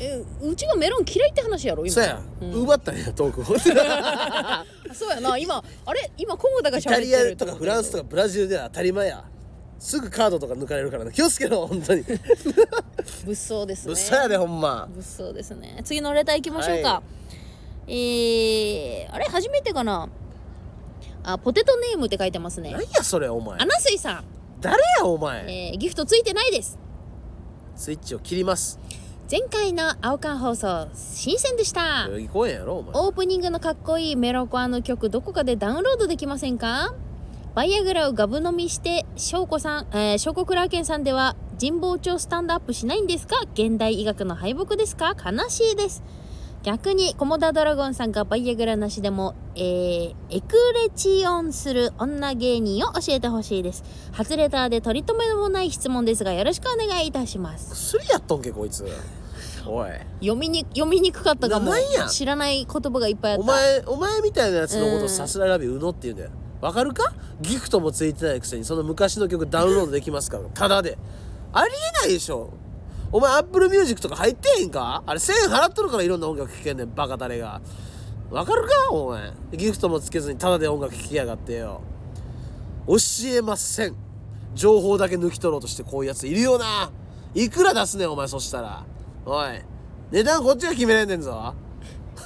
[0.00, 1.94] えうちがメロン嫌いって話やろ今。
[1.94, 2.52] そうや、うん。
[2.62, 3.44] 奪ったんやトーク
[4.94, 6.10] そうやな今あれ？
[6.16, 9.24] 今コモダがイ喋ってるタリアとかフランスとかブラジルでは当たり前や
[9.78, 11.12] すぐカードとか抜かれるからね。
[11.12, 12.02] 気をつけろ本当に。
[13.26, 13.90] 物騒ですね。
[13.94, 14.88] 物騒やでほんま。
[14.90, 15.80] 物騒ですね。
[15.84, 17.02] 次のレター行きましょうか、
[17.86, 20.08] えー、あれ初めてかな？
[21.22, 22.70] あポテトネームって書いてますね。
[22.70, 23.60] 何やそれお前。
[23.60, 24.24] アナスイさん、
[24.60, 25.70] 誰やお前。
[25.70, 26.78] えー、ギフトついてないです。
[27.76, 28.78] スイッチを切ります。
[29.28, 32.06] 前回の青缶放送新鮮でした。
[32.06, 32.92] 代々木公園やろお前。
[32.94, 36.94] オープニングのかっこいいメロコアの曲どこかでダウンロードできませんか？
[37.56, 43.34] バイアグラをガブ飲みして翔子さん、えー、翔子クラーケンさんでは神保町スタンドアップしないんですか？
[43.54, 45.16] 現代医学の敗北ですか？
[45.16, 46.02] 悲しいです。
[46.64, 53.84] 逆にコモダドラゴンさんがバイアグラなしでも、えー、エクレチオンする女芸人を教えてほしいです。
[54.12, 57.70] 初レターで取り留めもない質問ですがよろしくお願いいたします。
[57.74, 58.86] 薬やっとんけこいつ。
[59.66, 59.90] おい。
[60.20, 61.72] 読みに読みにくかったかも。
[62.10, 63.42] 知らない言葉がいっぱいあった。
[63.44, 66.30] お前お前みたいなやつのこうんとさすらいラビうのって言うんだよ
[66.60, 67.12] わかるか？
[67.40, 70.44] ギフトもついてないくせにその昔の曲ダウンロードできますから。
[70.54, 70.98] ただで。
[71.52, 71.72] あり
[72.04, 72.52] えないでしょ。
[73.12, 75.02] お前アップルミュージックとか入ってへんか？
[75.06, 77.60] あれ1000円払っとるからいろんな音楽聴けんねんバカ誰が。
[78.30, 78.90] わかるか？
[78.90, 79.32] お前。
[79.52, 81.80] ギフトもつけずにタダで音楽聴きやがってよ。
[82.88, 82.96] 教
[83.28, 83.96] えません。
[84.54, 86.90] 情報だけ抜き取ろうとしてこういうやついるよな。
[87.34, 88.84] いくら出すねんお前そしたら。
[89.24, 89.62] おい。
[90.10, 91.54] 値段こっちが決めれんねんぞ。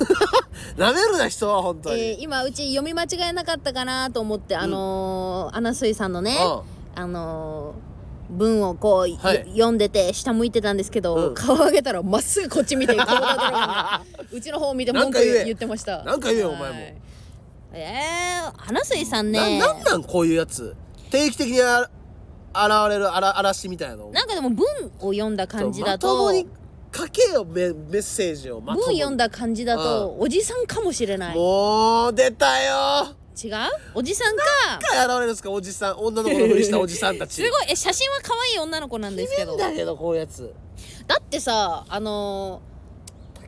[0.76, 6.62] なめるな人は本当に、えー今うち読み間違えなかったかなと思って、あのー、アナスイさんのね、う
[6.98, 7.90] あのー
[8.30, 9.44] 文をこう、はい。
[9.50, 11.34] 読んでて下向いてたんですけど、うん。
[11.34, 12.94] 顔上げたらまっすぐこっち見て
[14.32, 16.04] うちの方を見て文句言ってました。
[16.04, 16.76] なんか言えよお前も。
[16.76, 16.94] はい。
[17.72, 19.58] えー、アナスイさんなね。
[19.58, 20.74] なんなんこういうやつ。
[21.10, 21.90] 定期的にあ
[22.52, 24.10] 現れるあら嵐みたいなの。
[24.10, 24.66] なんかでも文
[25.00, 26.46] を読んだ感じだまとともに
[26.94, 31.36] 書けよメメッセージをも文に読んだ感じだとおじさんかもしれない。
[31.36, 33.14] もう出たよ。
[33.42, 33.52] 違う？
[33.94, 34.42] おじさんか。
[34.80, 35.50] 何回現れるんですか？
[35.50, 37.34] おじさん女の子のふりしたおじさんたち。
[37.42, 37.66] すごい。
[37.68, 39.56] え写真は可愛い女の子なんですけど。
[39.56, 40.52] だけどこういうやつ。
[41.06, 42.60] だってさあの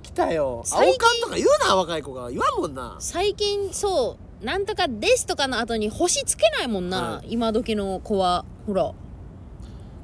[0.03, 0.63] 来たよ。
[0.65, 2.31] 青最近缶とか言うな若い子が。
[2.31, 2.97] 言わんもんな。
[3.01, 8.45] 最近そうなんとかですとかの後に星つけないもんな、う今時の子は。
[8.67, 8.93] ほら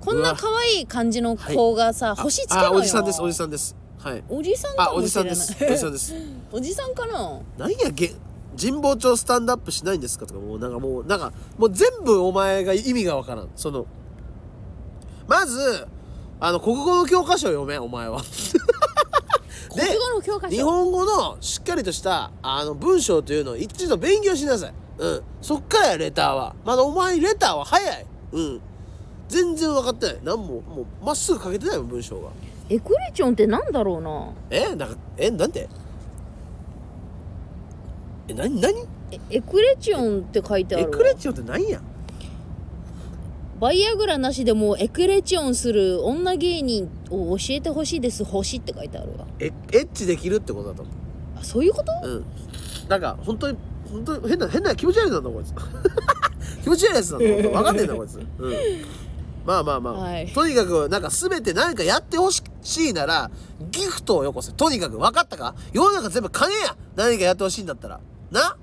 [0.09, 3.77] こんな可愛い感じの子がさ、星つけあろよおじさんですおじさんです。
[3.99, 4.25] はい。
[4.29, 5.69] おじさんかあおじさもしれない。
[5.69, 6.15] んですおじさんです。
[6.53, 7.41] おじさんかな？
[7.59, 8.15] なんやげ
[8.59, 10.25] 神保町スタンドアップしないんですか？
[10.27, 13.49] とかもうなんかもうなんかもう全部お前が意味がわからん。
[13.55, 13.85] その
[15.27, 15.87] まず
[16.41, 18.23] あの国語の教科書を読めお前は。
[19.71, 20.57] 国語の教科書？
[20.57, 24.75] 日本語のしっかりとしたあの文章というのを一度勉強しなさい。
[24.97, 25.23] うん。
[25.43, 26.55] そっからやレターは。
[26.65, 28.07] まだお前レターは早い。
[28.33, 28.61] うん
[29.29, 30.19] 全然分かってない。
[30.25, 32.29] なんももうまっすぐ書けてないもん文章が。
[32.71, 34.31] エクレチョンってなんだろうな。
[34.51, 35.69] えなんかえなんて？
[38.29, 38.75] え何何？
[39.11, 40.97] えエクレチョンって書いてあエるわ。
[40.99, 41.81] クレチオって何や？
[43.61, 49.27] バイアグラなしでもエクレチョンする女芸人を教えてほしいです星って書いてあるわ。
[49.41, 49.51] えエ
[49.81, 50.83] ッチできるってことだと。
[50.83, 50.91] 思
[51.41, 51.93] あそういうこと？
[52.05, 52.25] ううん。
[52.89, 53.57] なんか本当に
[53.91, 55.53] 本当に変な変な気持ち悪いなんだこいつ。
[56.63, 58.17] 気持ち悪いやつなんだ分かんねえんだこいつ。
[58.17, 58.25] うん
[59.49, 60.27] まあまあまあ、はい。
[60.29, 62.43] とにかくなんか全て何かやってほし
[62.87, 63.31] いなら
[63.71, 64.53] ギフトをよこせ。
[64.53, 65.55] とにかく分かったか？
[65.73, 66.77] 世の中全部金や。
[66.97, 67.99] 何かやってほしいんだったら。
[68.31, 68.59] な？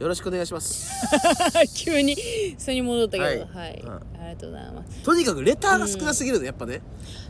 [0.00, 0.92] よろしくお願いします。
[1.74, 2.14] 急に
[2.58, 3.24] それに戻ったけど。
[3.24, 3.72] は、はい。
[3.72, 5.02] いありがとうございます。
[5.02, 6.82] とにかくレターが少なすぎるのやっぱね。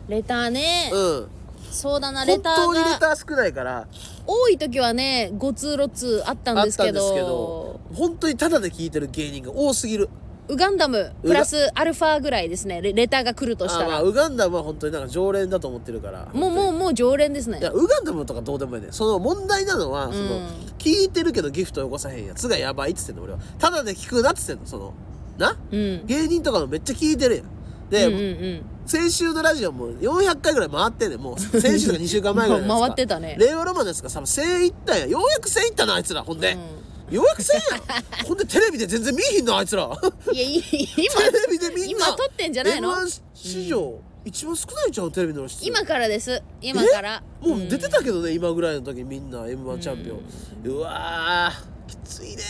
[0.09, 1.29] レターね、うん。
[1.71, 3.87] そうだなレ本ター当にレタがー少ないから。
[4.27, 6.89] 多い時はね5通6通あったんですけど。
[6.89, 7.81] あったんですけど。
[7.95, 10.09] 本当にタダで聞いてる芸人が多すぎる
[10.49, 12.81] ウガンダムプラスアルファぐらいですね。
[12.81, 13.87] レレターが来るとしたら。
[13.87, 16.29] あまあウガンダムは本当になんか常連だと思ってるから。
[16.33, 17.59] もうもうもう常連ですね。
[17.59, 18.89] いやウガンダムとかどうでもいいね。
[18.91, 20.47] その問題なのは、そのうん
[20.79, 23.39] 聞いてるけどギフトよこさへんやつがやばいっつってんの俺は。
[23.59, 24.95] ただで聞くなっつってんのその。
[25.37, 25.57] な？
[25.71, 26.07] うん。
[26.07, 27.47] 芸人とかのめっちゃ聞いてるやん。
[27.91, 28.25] で、うんうんう
[28.55, 28.63] ん。
[28.87, 31.21] 先週のラジオも400回ぐらい回ってんねん。
[31.21, 33.37] もう先週とか2週間前ぐらいのやつか 回ってたね。
[33.39, 35.07] 令和ロマンのやつがさ1000いったんや。
[35.07, 36.65] ようやく1000いったなあいつらほんで、ようや
[37.09, 38.27] く1000やん。
[38.27, 39.87] ほんでテレビで全然見えひんのあいつら。
[39.87, 42.07] うんいやい今テレビでみんな。
[42.09, 46.43] 今撮ってんじゃないの？M1 史上、一番少ないじゃんテレビの露出今からです。
[46.61, 47.23] 今から。
[47.41, 50.21] もう出てたけどね、今ぐらいの時みんな m 1チャンピオン、
[50.65, 52.43] うわーきついね。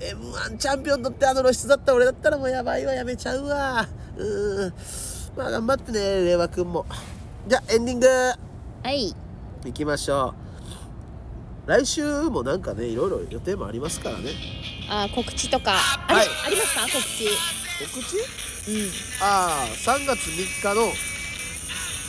[0.00, 3.88] m 1チャンピオン取ってあの露出だった俺だったらもうやばいわやめちゃうわ。
[4.16, 4.72] うん。
[5.36, 6.84] まあ頑張ってね令和くんも。
[7.48, 8.06] じゃあエンディング。
[8.08, 8.36] は
[8.90, 9.14] い。
[9.64, 10.43] いきましょう
[11.66, 14.30] 来週もなんかねいろいろ予定もありますからね。
[14.88, 15.72] あ告知とか。
[16.08, 16.28] あれ、はい。
[16.46, 16.82] ありますか？
[16.82, 17.28] 告知。
[17.92, 18.04] 告
[18.66, 18.70] 知？
[18.70, 18.90] うん。
[19.22, 20.92] ああ3月3日の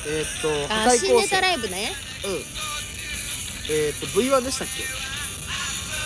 [0.08, 1.94] えーっとあ新ネタ線ライブね。
[2.26, 2.32] うん。
[3.74, 4.68] えーっと V1 でしたっ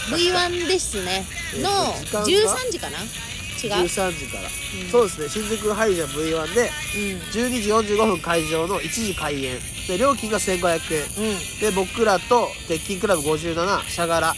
[0.09, 1.25] け？V1 ですね。
[1.55, 1.69] えーの
[2.11, 2.97] と時間が？13時かな？
[2.99, 4.49] 違う？13時から、
[4.91, 5.27] そうですね。
[5.27, 7.19] 新宿ハイジャン V1 でうん。
[7.49, 9.57] 12時45分会場の1時開演
[9.89, 11.31] で料金が1500円。
[11.31, 11.59] うん。
[11.59, 14.35] で僕らと鉄筋クラブ57シャガラ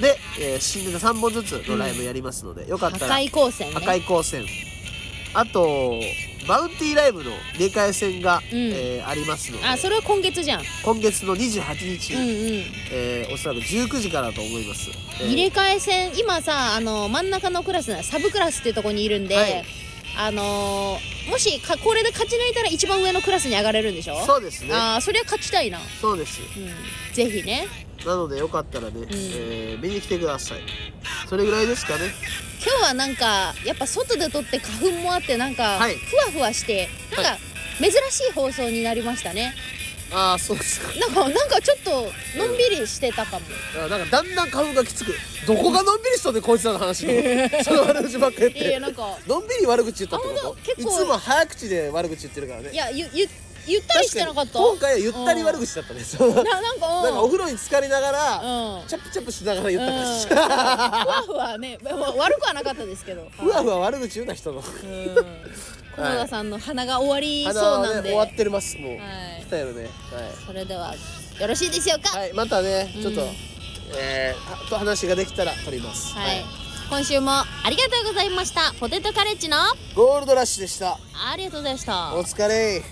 [0.00, 3.74] で、えー新ネタ3本ずつのライブやりますので、よか破ったら壊光線ね。
[3.74, 4.44] 破壊光線。
[5.36, 6.00] あと
[6.46, 9.66] バウンティーライブの入れ替え戦が、えーありますので。
[9.66, 10.62] あそれは今月じゃん。
[10.84, 12.26] 今月の28日、うんうん。
[12.92, 14.90] えーおそらく19時からだと思います、
[15.20, 15.26] えー。
[15.26, 19.64] 入れ替え戦今さあの真ん中のクラスなサブクラスっていうところにいるんで、はい
[20.16, 24.26] あのーもしかこれで勝ち抜いたら一番上のクラスに上がれるんでしょ？
[24.26, 24.74] そうですね。
[24.74, 25.78] ああそりゃ勝ちたいな。
[26.00, 26.40] そうです。
[26.56, 27.14] うん。
[27.14, 27.66] ぜひね。
[28.04, 30.58] なのでよかったらね、えー見に来てください。
[31.26, 32.10] それぐらいですかね。
[32.62, 35.96] 今日はなんかやっぱ外で撮って花粉もあってなんかはい。
[35.96, 37.38] ふわふわしてなんか
[37.80, 39.54] 珍しい放送になりましたね
[40.14, 40.88] ああそうですか。
[40.98, 41.90] なんかなんかちょっと
[42.38, 43.46] のんびりしてたかも。
[43.84, 45.12] あなんかだんだん花粉がきつく。
[45.46, 47.12] どこがのんびりしとんねんこいつらの話の
[47.64, 48.68] その悪口ばっかり言って。
[48.68, 52.70] いやなんかのんびり悪口言ったってあこ本当結いつも早口で悪口言ってるからね。
[52.72, 53.28] いやゆゆ
[53.66, 54.58] ゆったりしてなかった？
[54.58, 56.00] 今回はゆったり悪口だったね。
[56.04, 56.44] そうなん。
[56.44, 57.14] ななんかうん。
[57.14, 58.86] かお風呂に浸かりながら、うん。
[58.88, 61.78] チャプチャプしながら言った感じ、ふわふわね。
[61.82, 63.28] まあ悪くはなかったですけど。
[63.38, 64.58] ふわふわ悪口言うな人の。
[64.58, 65.14] うん。
[65.96, 69.44] 駒田さんの鼻が終わりそうなんで、ね終わってますもう、はい。
[69.46, 69.88] 来たよね。
[70.46, 70.94] それでは
[71.38, 72.18] よろしいでしょうか？
[72.18, 73.28] はい、はい、またねちょっと、うん
[73.96, 76.14] えーはと話ができたら撮ります。
[76.14, 76.44] はい、
[76.88, 78.72] 今週もありがとうございました。
[78.80, 79.56] ポテトカレッジの
[79.94, 80.98] ゴールドラッシュでした。
[81.30, 82.14] ありがとうございました。
[82.14, 82.82] お疲れ